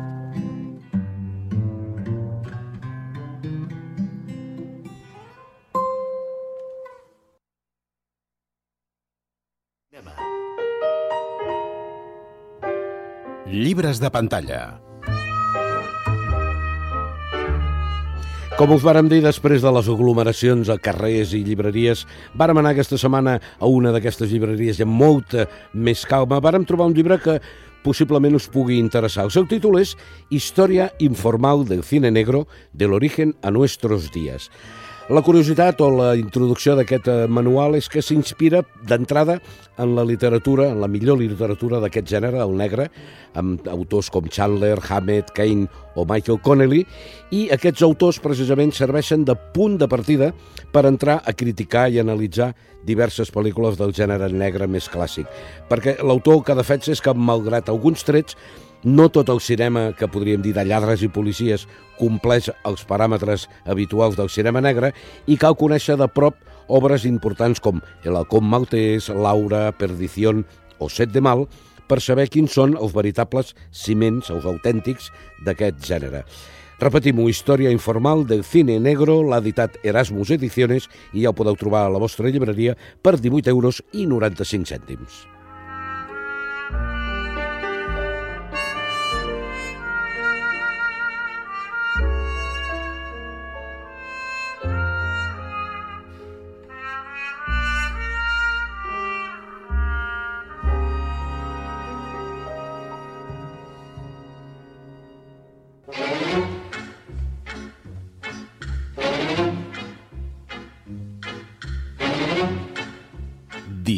Llibres 13.50 13.98
de 13.98 14.12
pantalla. 14.14 14.78
Com 18.60 18.76
us 18.76 18.84
vàrem 18.86 19.08
dir 19.10 19.24
després 19.24 19.64
de 19.64 19.72
les 19.74 19.88
aglomeracions 19.90 20.70
a 20.70 20.76
carrers 20.78 21.32
i 21.34 21.42
llibreries, 21.48 22.04
vàrem 22.38 22.62
anar 22.62 22.76
aquesta 22.76 23.00
setmana 23.02 23.40
a 23.58 23.66
una 23.66 23.90
d'aquestes 23.96 24.30
llibreries 24.30 24.84
amb 24.86 24.94
molta 25.02 25.48
més 25.74 26.06
calma. 26.06 26.38
Vàrem 26.46 26.68
trobar 26.70 26.92
un 26.92 26.94
llibre 26.94 27.18
que 27.24 27.40
possiblement 27.82 28.38
us 28.38 28.46
pugui 28.54 28.78
interessar. 28.78 29.26
El 29.26 29.34
seu 29.34 29.50
títol 29.50 29.80
és 29.82 29.96
Història 30.30 30.92
informal 31.02 31.66
del 31.66 31.82
cine 31.82 32.14
negro 32.14 32.46
del 32.70 32.94
origen 32.94 33.34
a 33.42 33.50
nuestros 33.50 34.12
días. 34.14 34.52
La 35.10 35.24
curiositat 35.26 35.80
o 35.82 35.88
la 35.90 36.12
introducció 36.14 36.76
d'aquest 36.78 37.08
eh, 37.10 37.14
manual 37.26 37.74
és 37.80 37.88
que 37.90 38.04
s'inspira 38.06 38.60
d'entrada 38.86 39.40
en 39.82 39.96
la 39.98 40.04
literatura, 40.06 40.68
en 40.70 40.84
la 40.84 40.90
millor 40.92 41.18
literatura 41.18 41.80
d'aquest 41.82 42.12
gènere, 42.12 42.38
el 42.44 42.54
negre, 42.54 42.86
amb 43.34 43.66
autors 43.74 44.12
com 44.14 44.30
Chandler, 44.30 44.76
Hammett, 44.78 45.34
Kane 45.34 45.66
o 45.98 46.06
Michael 46.06 46.38
Connelly, 46.46 46.84
i 47.34 47.48
aquests 47.58 47.82
autors 47.90 48.22
precisament 48.22 48.70
serveixen 48.78 49.26
de 49.26 49.34
punt 49.58 49.80
de 49.82 49.90
partida 49.90 50.30
per 50.70 50.86
entrar 50.86 51.24
a 51.26 51.34
criticar 51.34 51.88
i 51.90 51.98
analitzar 51.98 52.52
diverses 52.86 53.34
pel·lícules 53.34 53.82
del 53.82 53.98
gènere 53.98 54.30
negre 54.30 54.70
més 54.70 54.94
clàssic. 54.94 55.26
Perquè 55.74 55.98
l'autor 56.06 56.44
que 56.46 56.62
defensa 56.62 56.94
és 56.94 57.02
que, 57.02 57.18
malgrat 57.18 57.74
alguns 57.74 58.06
trets, 58.06 58.38
no 58.84 59.10
tot 59.10 59.30
el 59.30 59.42
cinema, 59.42 59.92
que 59.94 60.08
podríem 60.08 60.42
dir 60.42 60.54
de 60.56 60.64
lladres 60.66 61.04
i 61.04 61.10
policies, 61.12 61.66
compleix 62.00 62.50
els 62.64 62.86
paràmetres 62.88 63.48
habituals 63.66 64.16
del 64.16 64.30
cinema 64.32 64.62
negre 64.64 64.94
i 65.28 65.38
cal 65.38 65.58
conèixer 65.60 65.98
de 66.00 66.08
prop 66.08 66.38
obres 66.70 67.04
importants 67.06 67.60
com 67.60 67.82
El 68.06 68.16
halcón 68.16 68.46
maltés, 68.46 69.10
Laura, 69.10 69.72
Perdición 69.72 70.46
o 70.78 70.90
Set 70.90 71.12
de 71.12 71.22
Mal 71.22 71.48
per 71.90 72.00
saber 72.00 72.30
quins 72.30 72.54
són 72.54 72.78
els 72.78 72.94
veritables 72.94 73.56
ciments, 73.72 74.30
els 74.30 74.46
autèntics, 74.46 75.10
d'aquest 75.44 75.82
gènere. 75.84 76.24
Repetim, 76.80 77.18
una 77.20 77.34
història 77.34 77.74
informal 77.76 78.24
del 78.30 78.46
cine 78.48 78.78
negro, 78.80 79.18
l'ha 79.26 79.42
editat 79.44 79.76
Erasmus 79.84 80.32
Ediciones 80.38 80.88
i 81.12 81.26
ja 81.26 81.34
ho 81.34 81.36
podeu 81.36 81.58
trobar 81.60 81.88
a 81.88 81.92
la 81.92 82.00
vostra 82.00 82.30
llibreria 82.30 82.78
per 83.04 83.18
18 83.20 83.52
euros 83.52 83.82
i 83.92 84.06
95 84.08 84.72
cèntims. 84.72 85.26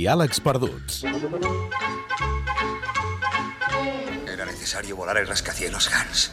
Diàlegs 0.01 0.39
perduts. 0.41 1.03
Era 4.25 4.45
necesario 4.47 4.95
volar 4.95 5.19
el 5.19 5.27
rascacielos, 5.27 5.93
Hans. 5.93 6.31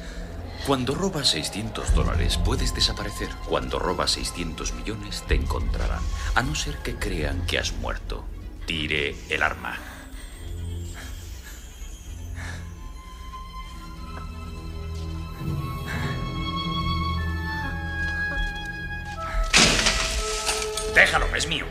Cuando 0.67 0.95
robas 0.95 1.29
600 1.29 1.93
dólares 1.95 2.39
puedes 2.43 2.75
desaparecer. 2.75 3.29
Cuando 3.47 3.79
robas 3.79 4.13
600 4.13 4.73
millones 4.73 5.23
te 5.29 5.35
encontrarán. 5.35 6.01
A 6.35 6.43
no 6.43 6.55
ser 6.55 6.79
que 6.79 6.95
crean 6.95 7.45
que 7.45 7.59
has 7.59 7.73
muerto. 7.75 8.25
Tire 8.65 9.15
el 9.29 9.43
arma. 9.43 9.77
Déjalo, 20.95 21.27
es 21.37 21.47
mío. 21.47 21.67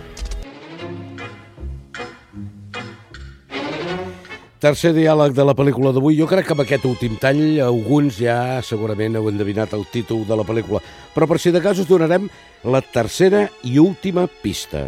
Tercer 4.58 4.90
diàleg 4.96 5.36
de 5.38 5.44
la 5.46 5.54
pel·lícula 5.54 5.92
d'avui. 5.94 6.16
Jo 6.18 6.26
crec 6.26 6.48
que 6.48 6.56
amb 6.56 6.64
aquest 6.64 6.86
últim 6.90 7.14
tall 7.22 7.60
alguns 7.62 8.16
ja 8.18 8.58
segurament 8.66 9.20
heu 9.20 9.28
endevinat 9.30 9.76
el 9.78 9.84
títol 9.94 10.24
de 10.26 10.34
la 10.34 10.46
pel·lícula, 10.48 10.82
però 11.14 11.28
per 11.30 11.38
si 11.38 11.54
de 11.54 11.62
cas 11.62 11.78
us 11.78 11.86
donarem 11.86 12.26
la 12.66 12.82
tercera 12.82 13.44
i 13.62 13.78
última 13.78 14.26
pista. 14.42 14.88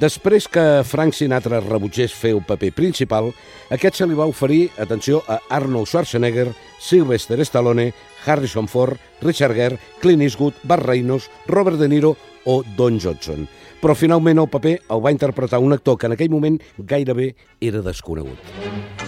Després 0.00 0.48
que 0.48 0.64
Frank 0.88 1.12
Sinatra 1.12 1.60
rebutgés 1.60 2.14
fer 2.16 2.32
el 2.32 2.40
paper 2.48 2.72
principal, 2.72 3.28
aquest 3.68 4.00
se 4.00 4.08
li 4.08 4.16
va 4.16 4.30
oferir, 4.30 4.70
atenció, 4.80 5.20
a 5.28 5.42
Arnold 5.52 5.90
Schwarzenegger, 5.92 6.48
Sylvester 6.80 7.36
Stallone, 7.44 7.90
Harrison 8.24 8.64
Ford, 8.64 8.96
Richard 9.20 9.54
Gere, 9.54 9.78
Clint 10.00 10.24
Eastwood, 10.24 10.56
Bart 10.64 10.88
Reynolds, 10.88 11.28
Robert 11.52 11.76
De 11.76 11.92
Niro 11.92 12.16
o 12.46 12.62
Don 12.76 12.96
Johnson. 12.96 13.44
Però 13.82 13.96
finalment 13.98 14.38
el 14.38 14.48
paper 14.48 14.76
el 14.94 15.04
va 15.04 15.12
interpretar 15.12 15.60
un 15.60 15.74
actor 15.74 15.98
que 15.98 16.06
en 16.06 16.16
aquell 16.16 16.30
moment 16.32 16.60
gairebé 16.78 17.34
era 17.60 17.82
desconegut. 17.82 19.01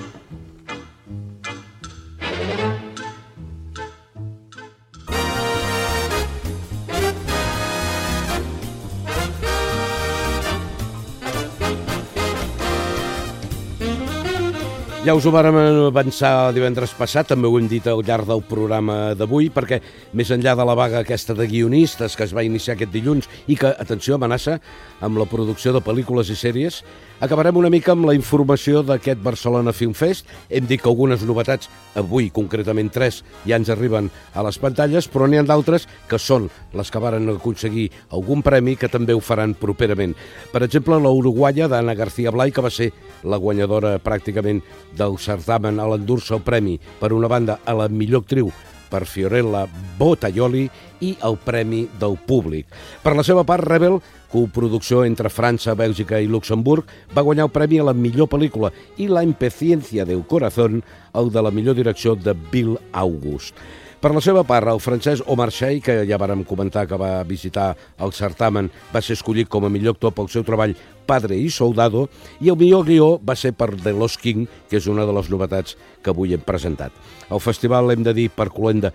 Ja 15.05 15.13
us 15.13 15.27
ho 15.29 15.31
vàrem 15.35 15.53
avançar 15.61 16.55
divendres 16.57 16.95
passat, 16.97 17.27
també 17.29 17.45
ho 17.45 17.59
hem 17.59 17.67
dit 17.69 17.85
al 17.93 18.01
llarg 18.01 18.25
del 18.25 18.41
programa 18.49 19.13
d'avui, 19.13 19.51
perquè 19.53 19.77
més 20.17 20.31
enllà 20.33 20.55
de 20.57 20.65
la 20.65 20.73
vaga 20.73 21.03
aquesta 21.05 21.37
de 21.37 21.45
guionistes 21.45 22.17
que 22.17 22.25
es 22.25 22.33
va 22.33 22.41
iniciar 22.47 22.73
aquest 22.73 22.95
dilluns 22.95 23.29
i 23.45 23.59
que, 23.61 23.69
atenció, 23.69 24.17
amenaça 24.17 24.57
amb 25.05 25.21
la 25.21 25.27
producció 25.29 25.75
de 25.77 25.83
pel·lícules 25.85 26.31
i 26.33 26.37
sèries, 26.41 26.79
acabarem 27.21 27.57
una 27.61 27.69
mica 27.69 27.93
amb 27.93 28.09
la 28.09 28.15
informació 28.17 28.81
d'aquest 28.81 29.21
Barcelona 29.21 29.75
Film 29.77 29.93
Fest. 29.93 30.25
Hem 30.49 30.65
dit 30.71 30.81
que 30.81 30.89
algunes 30.89 31.21
novetats, 31.29 31.69
avui 32.01 32.31
concretament 32.33 32.89
tres, 32.89 33.21
ja 33.45 33.61
ens 33.61 33.69
arriben 33.69 34.09
a 34.33 34.45
les 34.49 34.57
pantalles, 34.57 35.09
però 35.13 35.29
n'hi 35.29 35.43
ha 35.43 35.45
d'altres 35.45 35.85
que 36.09 36.17
són 36.17 36.49
les 36.73 36.91
que 36.91 37.05
varen 37.05 37.29
aconseguir 37.35 37.91
algun 38.09 38.41
premi 38.41 38.79
que 38.81 38.89
també 38.89 39.13
ho 39.13 39.21
faran 39.21 39.53
properament. 39.53 40.17
Per 40.49 40.65
exemple, 40.65 40.97
la 40.97 41.13
uruguaia 41.13 41.69
d'Anna 41.69 41.93
García 41.93 42.33
Blay, 42.33 42.57
que 42.57 42.65
va 42.65 42.73
ser 42.73 42.91
la 43.23 43.37
guanyadora 43.37 43.99
pràcticament 44.01 44.65
del 44.97 45.19
certamen 45.19 45.81
a 45.81 45.89
l'endur-se 45.91 46.35
el 46.37 46.45
premi, 46.45 46.79
per 47.01 47.13
una 47.13 47.31
banda, 47.31 47.59
a 47.65 47.75
la 47.75 47.89
millor 47.89 48.25
actriu 48.25 48.53
per 48.95 49.05
Fiorella 49.11 49.65
Botaioli 49.99 50.69
i 51.03 51.15
el 51.27 51.39
Premi 51.43 51.85
del 51.99 52.15
Públic. 52.29 52.69
Per 53.03 53.15
la 53.19 53.25
seva 53.27 53.43
part, 53.47 53.67
Rebel, 53.67 53.99
coproducció 54.31 55.05
entre 55.07 55.33
França, 55.33 55.75
Bèlgica 55.79 56.21
i 56.23 56.31
Luxemburg, 56.31 56.87
va 57.15 57.25
guanyar 57.27 57.49
el 57.49 57.55
premi 57.55 57.81
a 57.83 57.89
la 57.91 57.95
millor 57.95 58.31
pel·lícula 58.31 58.71
i 58.99 59.09
La 59.11 59.25
impaciencia 59.27 60.07
del 60.07 60.25
corazón, 60.27 60.83
el 61.15 61.31
de 61.35 61.43
la 61.43 61.51
millor 61.51 61.75
direcció 61.75 62.15
de 62.15 62.37
Bill 62.53 62.79
August. 62.93 63.59
Per 64.05 64.11
la 64.13 64.21
seva 64.21 64.43
part, 64.45 64.69
el 64.69 64.83
francès 64.85 65.23
Omar 65.33 65.47
Shey, 65.49 65.79
que 65.81 65.95
ja 66.05 66.19
vàrem 66.21 66.43
comentar 66.45 66.83
que 66.85 66.97
va 67.01 67.23
visitar 67.25 67.71
el 68.05 68.11
certamen, 68.13 68.67
va 68.93 69.01
ser 69.01 69.15
escollit 69.17 69.49
com 69.49 69.65
a 69.65 69.71
millor 69.73 69.95
actor 69.95 70.13
pel 70.13 70.27
seu 70.29 70.43
treball 70.45 70.75
Padre 71.09 71.39
i 71.41 71.47
Soldado, 71.49 72.03
i 72.45 72.51
el 72.53 72.59
millor 72.61 72.85
guió 72.85 73.07
va 73.25 73.33
ser 73.33 73.55
per 73.57 73.71
The 73.73 73.95
Lost 73.97 74.21
King, 74.21 74.43
que 74.69 74.77
és 74.77 74.89
una 74.93 75.07
de 75.09 75.15
les 75.17 75.31
novetats 75.33 75.79
que 76.05 76.13
avui 76.13 76.37
hem 76.37 76.45
presentat. 76.45 76.93
El 77.33 77.41
festival, 77.41 77.95
hem 77.95 78.05
de 78.05 78.13
dir, 78.13 78.27
per 78.29 78.51
Colenda, 78.53 78.91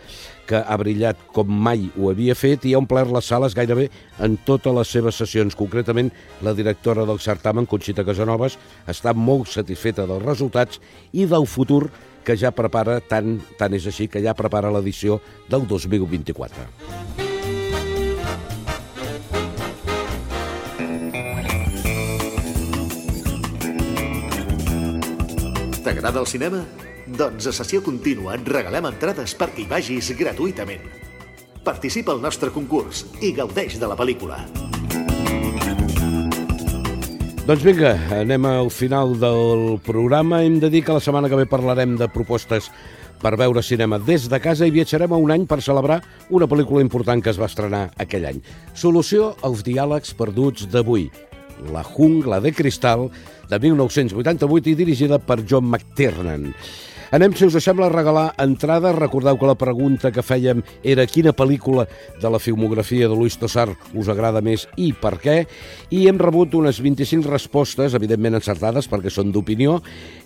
que 0.45 0.62
ha 0.62 0.78
brillat 0.78 1.17
com 1.34 1.50
mai 1.50 1.88
ho 1.98 2.12
havia 2.12 2.36
fet 2.38 2.67
i 2.69 2.76
ha 2.76 2.82
omplert 2.84 3.10
les 3.13 3.32
sales 3.34 3.58
gairebé 3.58 3.88
en 4.22 4.38
totes 4.45 4.78
les 4.78 4.93
seves 4.93 5.17
sessions. 5.24 5.58
Concretament, 5.58 6.13
la 6.45 6.54
directora 6.54 7.08
del 7.10 7.17
certamen, 7.17 7.65
Conxita 7.65 8.06
Casanovas, 8.06 8.60
està 8.86 9.17
molt 9.17 9.50
satisfeta 9.50 10.06
dels 10.06 10.26
resultats 10.30 10.78
i 11.17 11.26
del 11.26 11.50
futur 11.50 11.88
que 12.30 12.36
ja 12.38 12.52
prepara, 12.54 13.00
tant, 13.02 13.39
tant 13.58 13.74
és 13.74 13.88
així, 13.89 14.06
que 14.06 14.22
ja 14.22 14.36
prepara 14.38 14.70
l'edició 14.70 15.18
del 15.50 15.65
2024. 15.65 16.68
T'agrada 25.82 26.22
el 26.22 26.30
cinema? 26.30 26.62
Doncs 27.10 27.50
a 27.50 27.58
sessió 27.58 27.82
contínua 27.82 28.38
et 28.38 28.46
regalem 28.46 28.94
entrades 28.94 29.34
perquè 29.34 29.65
hi 29.65 29.70
vagis 29.74 30.13
gratuïtament. 30.13 30.86
Participa 31.65 32.13
al 32.13 32.22
nostre 32.22 32.54
concurs 32.54 33.08
i 33.26 33.34
gaudeix 33.34 33.82
de 33.82 33.89
la 33.89 33.98
pel·lícula. 33.98 34.68
Doncs 37.47 37.63
vinga, 37.65 37.95
anem 38.13 38.45
al 38.45 38.69
final 38.69 39.15
del 39.19 39.80
programa. 39.86 40.43
Hem 40.43 40.60
de 40.60 40.69
dir 40.69 40.84
que 40.86 40.93
la 40.93 41.02
setmana 41.02 41.30
que 41.30 41.38
ve 41.39 41.47
parlarem 41.49 41.95
de 41.97 42.08
propostes 42.12 42.67
per 43.19 43.36
veure 43.39 43.63
cinema 43.65 43.99
des 43.99 44.28
de 44.32 44.39
casa 44.39 44.67
i 44.67 44.73
viatjarem 44.75 45.12
a 45.12 45.19
un 45.19 45.32
any 45.32 45.47
per 45.47 45.62
celebrar 45.63 45.99
una 46.30 46.47
pel·lícula 46.47 46.84
important 46.84 47.23
que 47.23 47.32
es 47.34 47.39
va 47.39 47.49
estrenar 47.49 47.89
aquell 47.97 48.28
any. 48.30 48.43
Solució 48.73 49.34
als 49.43 49.63
diàlegs 49.67 50.13
perduts 50.19 50.69
d'avui. 50.71 51.10
La 51.73 51.84
jungla 51.84 52.39
de 52.39 52.54
cristal 52.56 53.10
de 53.49 53.60
1988 53.60 54.71
i 54.71 54.78
dirigida 54.80 55.19
per 55.19 55.41
John 55.43 55.67
McTiernan. 55.67 56.54
Anem, 57.12 57.34
si 57.34 57.48
us 57.48 57.56
sembla, 57.58 57.88
a 57.88 57.89
regalar 57.89 58.36
entrades. 58.38 58.93
Recordeu 58.93 59.38
que 59.41 59.48
la 59.50 59.56
pregunta 59.58 60.12
que 60.13 60.22
fèiem 60.22 60.60
era 60.86 61.08
quina 61.10 61.32
pel·lícula 61.34 61.88
de 62.22 62.30
la 62.30 62.38
filmografia 62.38 63.08
de 63.10 63.15
Luis 63.17 63.39
Tosar 63.41 63.72
us 63.98 64.12
agrada 64.13 64.43
més 64.45 64.67
i 64.78 64.91
per 64.93 65.15
què. 65.17 65.39
I 65.89 66.04
hem 66.06 66.22
rebut 66.22 66.54
unes 66.60 66.78
25 66.78 67.26
respostes, 67.32 67.95
evidentment 67.98 68.38
encertades 68.38 68.86
perquè 68.91 69.10
són 69.10 69.34
d'opinió. 69.34 69.80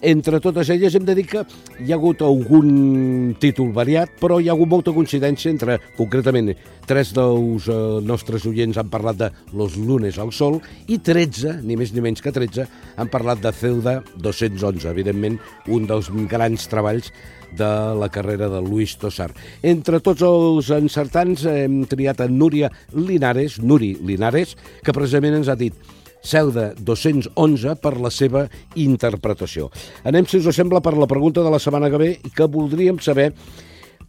Entre 0.03 0.41
totes 0.43 0.73
elles 0.75 0.99
hem 0.99 1.07
de 1.07 1.15
dir 1.15 1.25
que 1.31 1.45
hi 1.79 1.93
ha 1.93 1.95
hagut 1.95 2.19
algun 2.27 3.37
títol 3.39 3.71
variat, 3.71 4.11
però 4.19 4.41
hi 4.41 4.51
ha 4.51 4.57
hagut 4.57 4.73
molta 4.75 4.91
coincidència 4.91 5.53
entre, 5.55 5.79
concretament, 5.95 6.51
tres 6.87 7.13
dels 7.15 7.67
eh, 7.71 7.77
nostres 8.05 8.45
oients 8.49 8.77
han 8.79 8.91
parlat 8.91 9.19
de 9.19 9.29
Los 9.53 9.77
lunes 9.77 10.19
al 10.19 10.33
sol 10.35 10.59
i 10.87 10.99
13, 10.99 11.59
ni 11.63 11.77
més 11.79 11.93
ni 11.93 12.03
menys 12.03 12.23
que 12.23 12.33
13, 12.33 12.67
han 12.97 13.11
parlat 13.13 13.41
de 13.43 13.53
Ceuda 13.55 13.99
211, 14.17 14.89
evidentment 14.91 15.39
un 15.71 15.87
dels 15.89 16.11
grans 16.31 16.67
treballs 16.71 17.11
de 17.57 17.71
la 17.99 18.09
carrera 18.09 18.49
de 18.49 18.61
Luis 18.65 18.95
Tosar. 18.97 19.31
Entre 19.61 19.99
tots 20.03 20.23
els 20.25 20.71
encertants 20.73 21.45
hem 21.49 21.83
triat 21.89 22.23
a 22.23 22.29
Núria 22.29 22.71
Linares, 22.93 23.59
Nuri 23.61 23.93
Linares, 24.01 24.55
que 24.83 24.95
precisament 24.95 25.37
ens 25.41 25.51
ha 25.51 25.59
dit 25.59 25.77
Ceuda 26.23 26.71
211 26.79 27.75
per 27.83 27.97
la 27.99 28.09
seva 28.13 28.45
interpretació. 28.79 29.69
Anem, 30.07 30.25
si 30.25 30.39
us 30.39 30.55
sembla, 30.55 30.81
per 30.81 30.95
la 30.95 31.09
pregunta 31.09 31.43
de 31.43 31.51
la 31.51 31.59
setmana 31.59 31.91
que 31.91 31.99
ve 31.99 32.09
que 32.33 32.47
voldríem 32.47 32.99
saber 33.03 33.33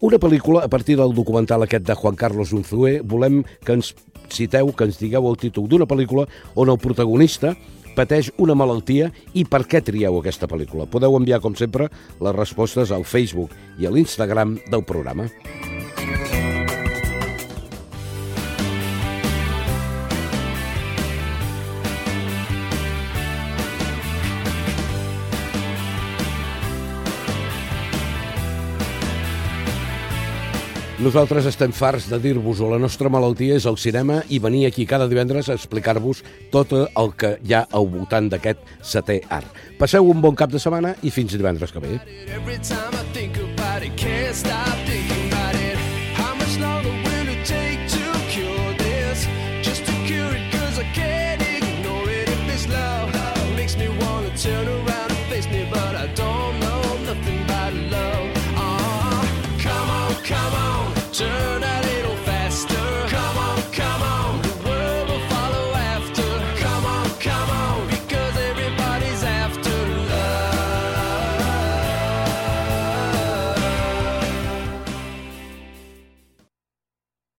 una 0.05 0.19
pel·lícula, 0.21 0.61
a 0.61 0.69
partir 0.69 0.99
del 1.01 1.15
documental 1.17 1.63
aquest 1.65 1.87
de 1.89 1.95
Juan 1.97 2.17
Carlos 2.21 2.53
Unzué, 2.53 2.99
volem 3.01 3.39
que 3.65 3.73
ens 3.73 3.95
citeu, 4.29 4.69
que 4.77 4.85
ens 4.85 4.99
digueu 5.01 5.31
el 5.31 5.39
títol 5.41 5.65
d'una 5.71 5.89
pel·lícula 5.89 6.27
on 6.61 6.69
el 6.69 6.81
protagonista 6.83 7.55
pateix 7.97 8.29
una 8.37 8.57
malaltia 8.59 9.09
i 9.33 9.47
per 9.49 9.63
què 9.65 9.81
trieu 9.87 10.19
aquesta 10.19 10.51
pel·lícula. 10.51 10.85
Podeu 10.91 11.17
enviar, 11.17 11.41
com 11.41 11.57
sempre, 11.57 11.89
les 12.21 12.37
respostes 12.37 12.93
al 12.93 13.09
Facebook 13.09 13.57
i 13.81 13.89
a 13.89 13.95
l'Instagram 13.95 14.59
del 14.69 14.85
programa. 14.85 15.31
Nosaltres 31.05 31.45
estem 31.45 31.69
farts 31.77 32.07
de 32.09 32.17
dir-vos-ho. 32.17 32.71
La 32.73 32.79
nostra 32.81 33.11
malaltia 33.13 33.59
és 33.59 33.67
el 33.69 33.77
cinema 33.77 34.23
i 34.33 34.39
venir 34.41 34.63
aquí 34.65 34.87
cada 34.89 35.05
divendres 35.11 35.51
a 35.51 35.57
explicar-vos 35.59 36.23
tot 36.55 36.73
el 36.73 37.13
que 37.21 37.35
hi 37.45 37.53
ha 37.53 37.61
al 37.77 37.91
voltant 37.93 38.31
d'aquest 38.33 38.65
setè 38.81 39.19
art. 39.29 39.53
Passeu 39.77 40.09
un 40.09 40.25
bon 40.25 40.33
cap 40.33 40.55
de 40.55 40.63
setmana 40.65 40.95
i 41.05 41.13
fins 41.13 41.37
divendres 41.37 41.77
que 41.77 41.85
ve. 41.85 42.01
Every 42.33 42.57
time 42.57 42.97
I 42.97 43.05
think 43.13 43.37
about 43.37 43.85
it, 43.85 43.93
can't 44.01 44.33
stop 44.33 44.94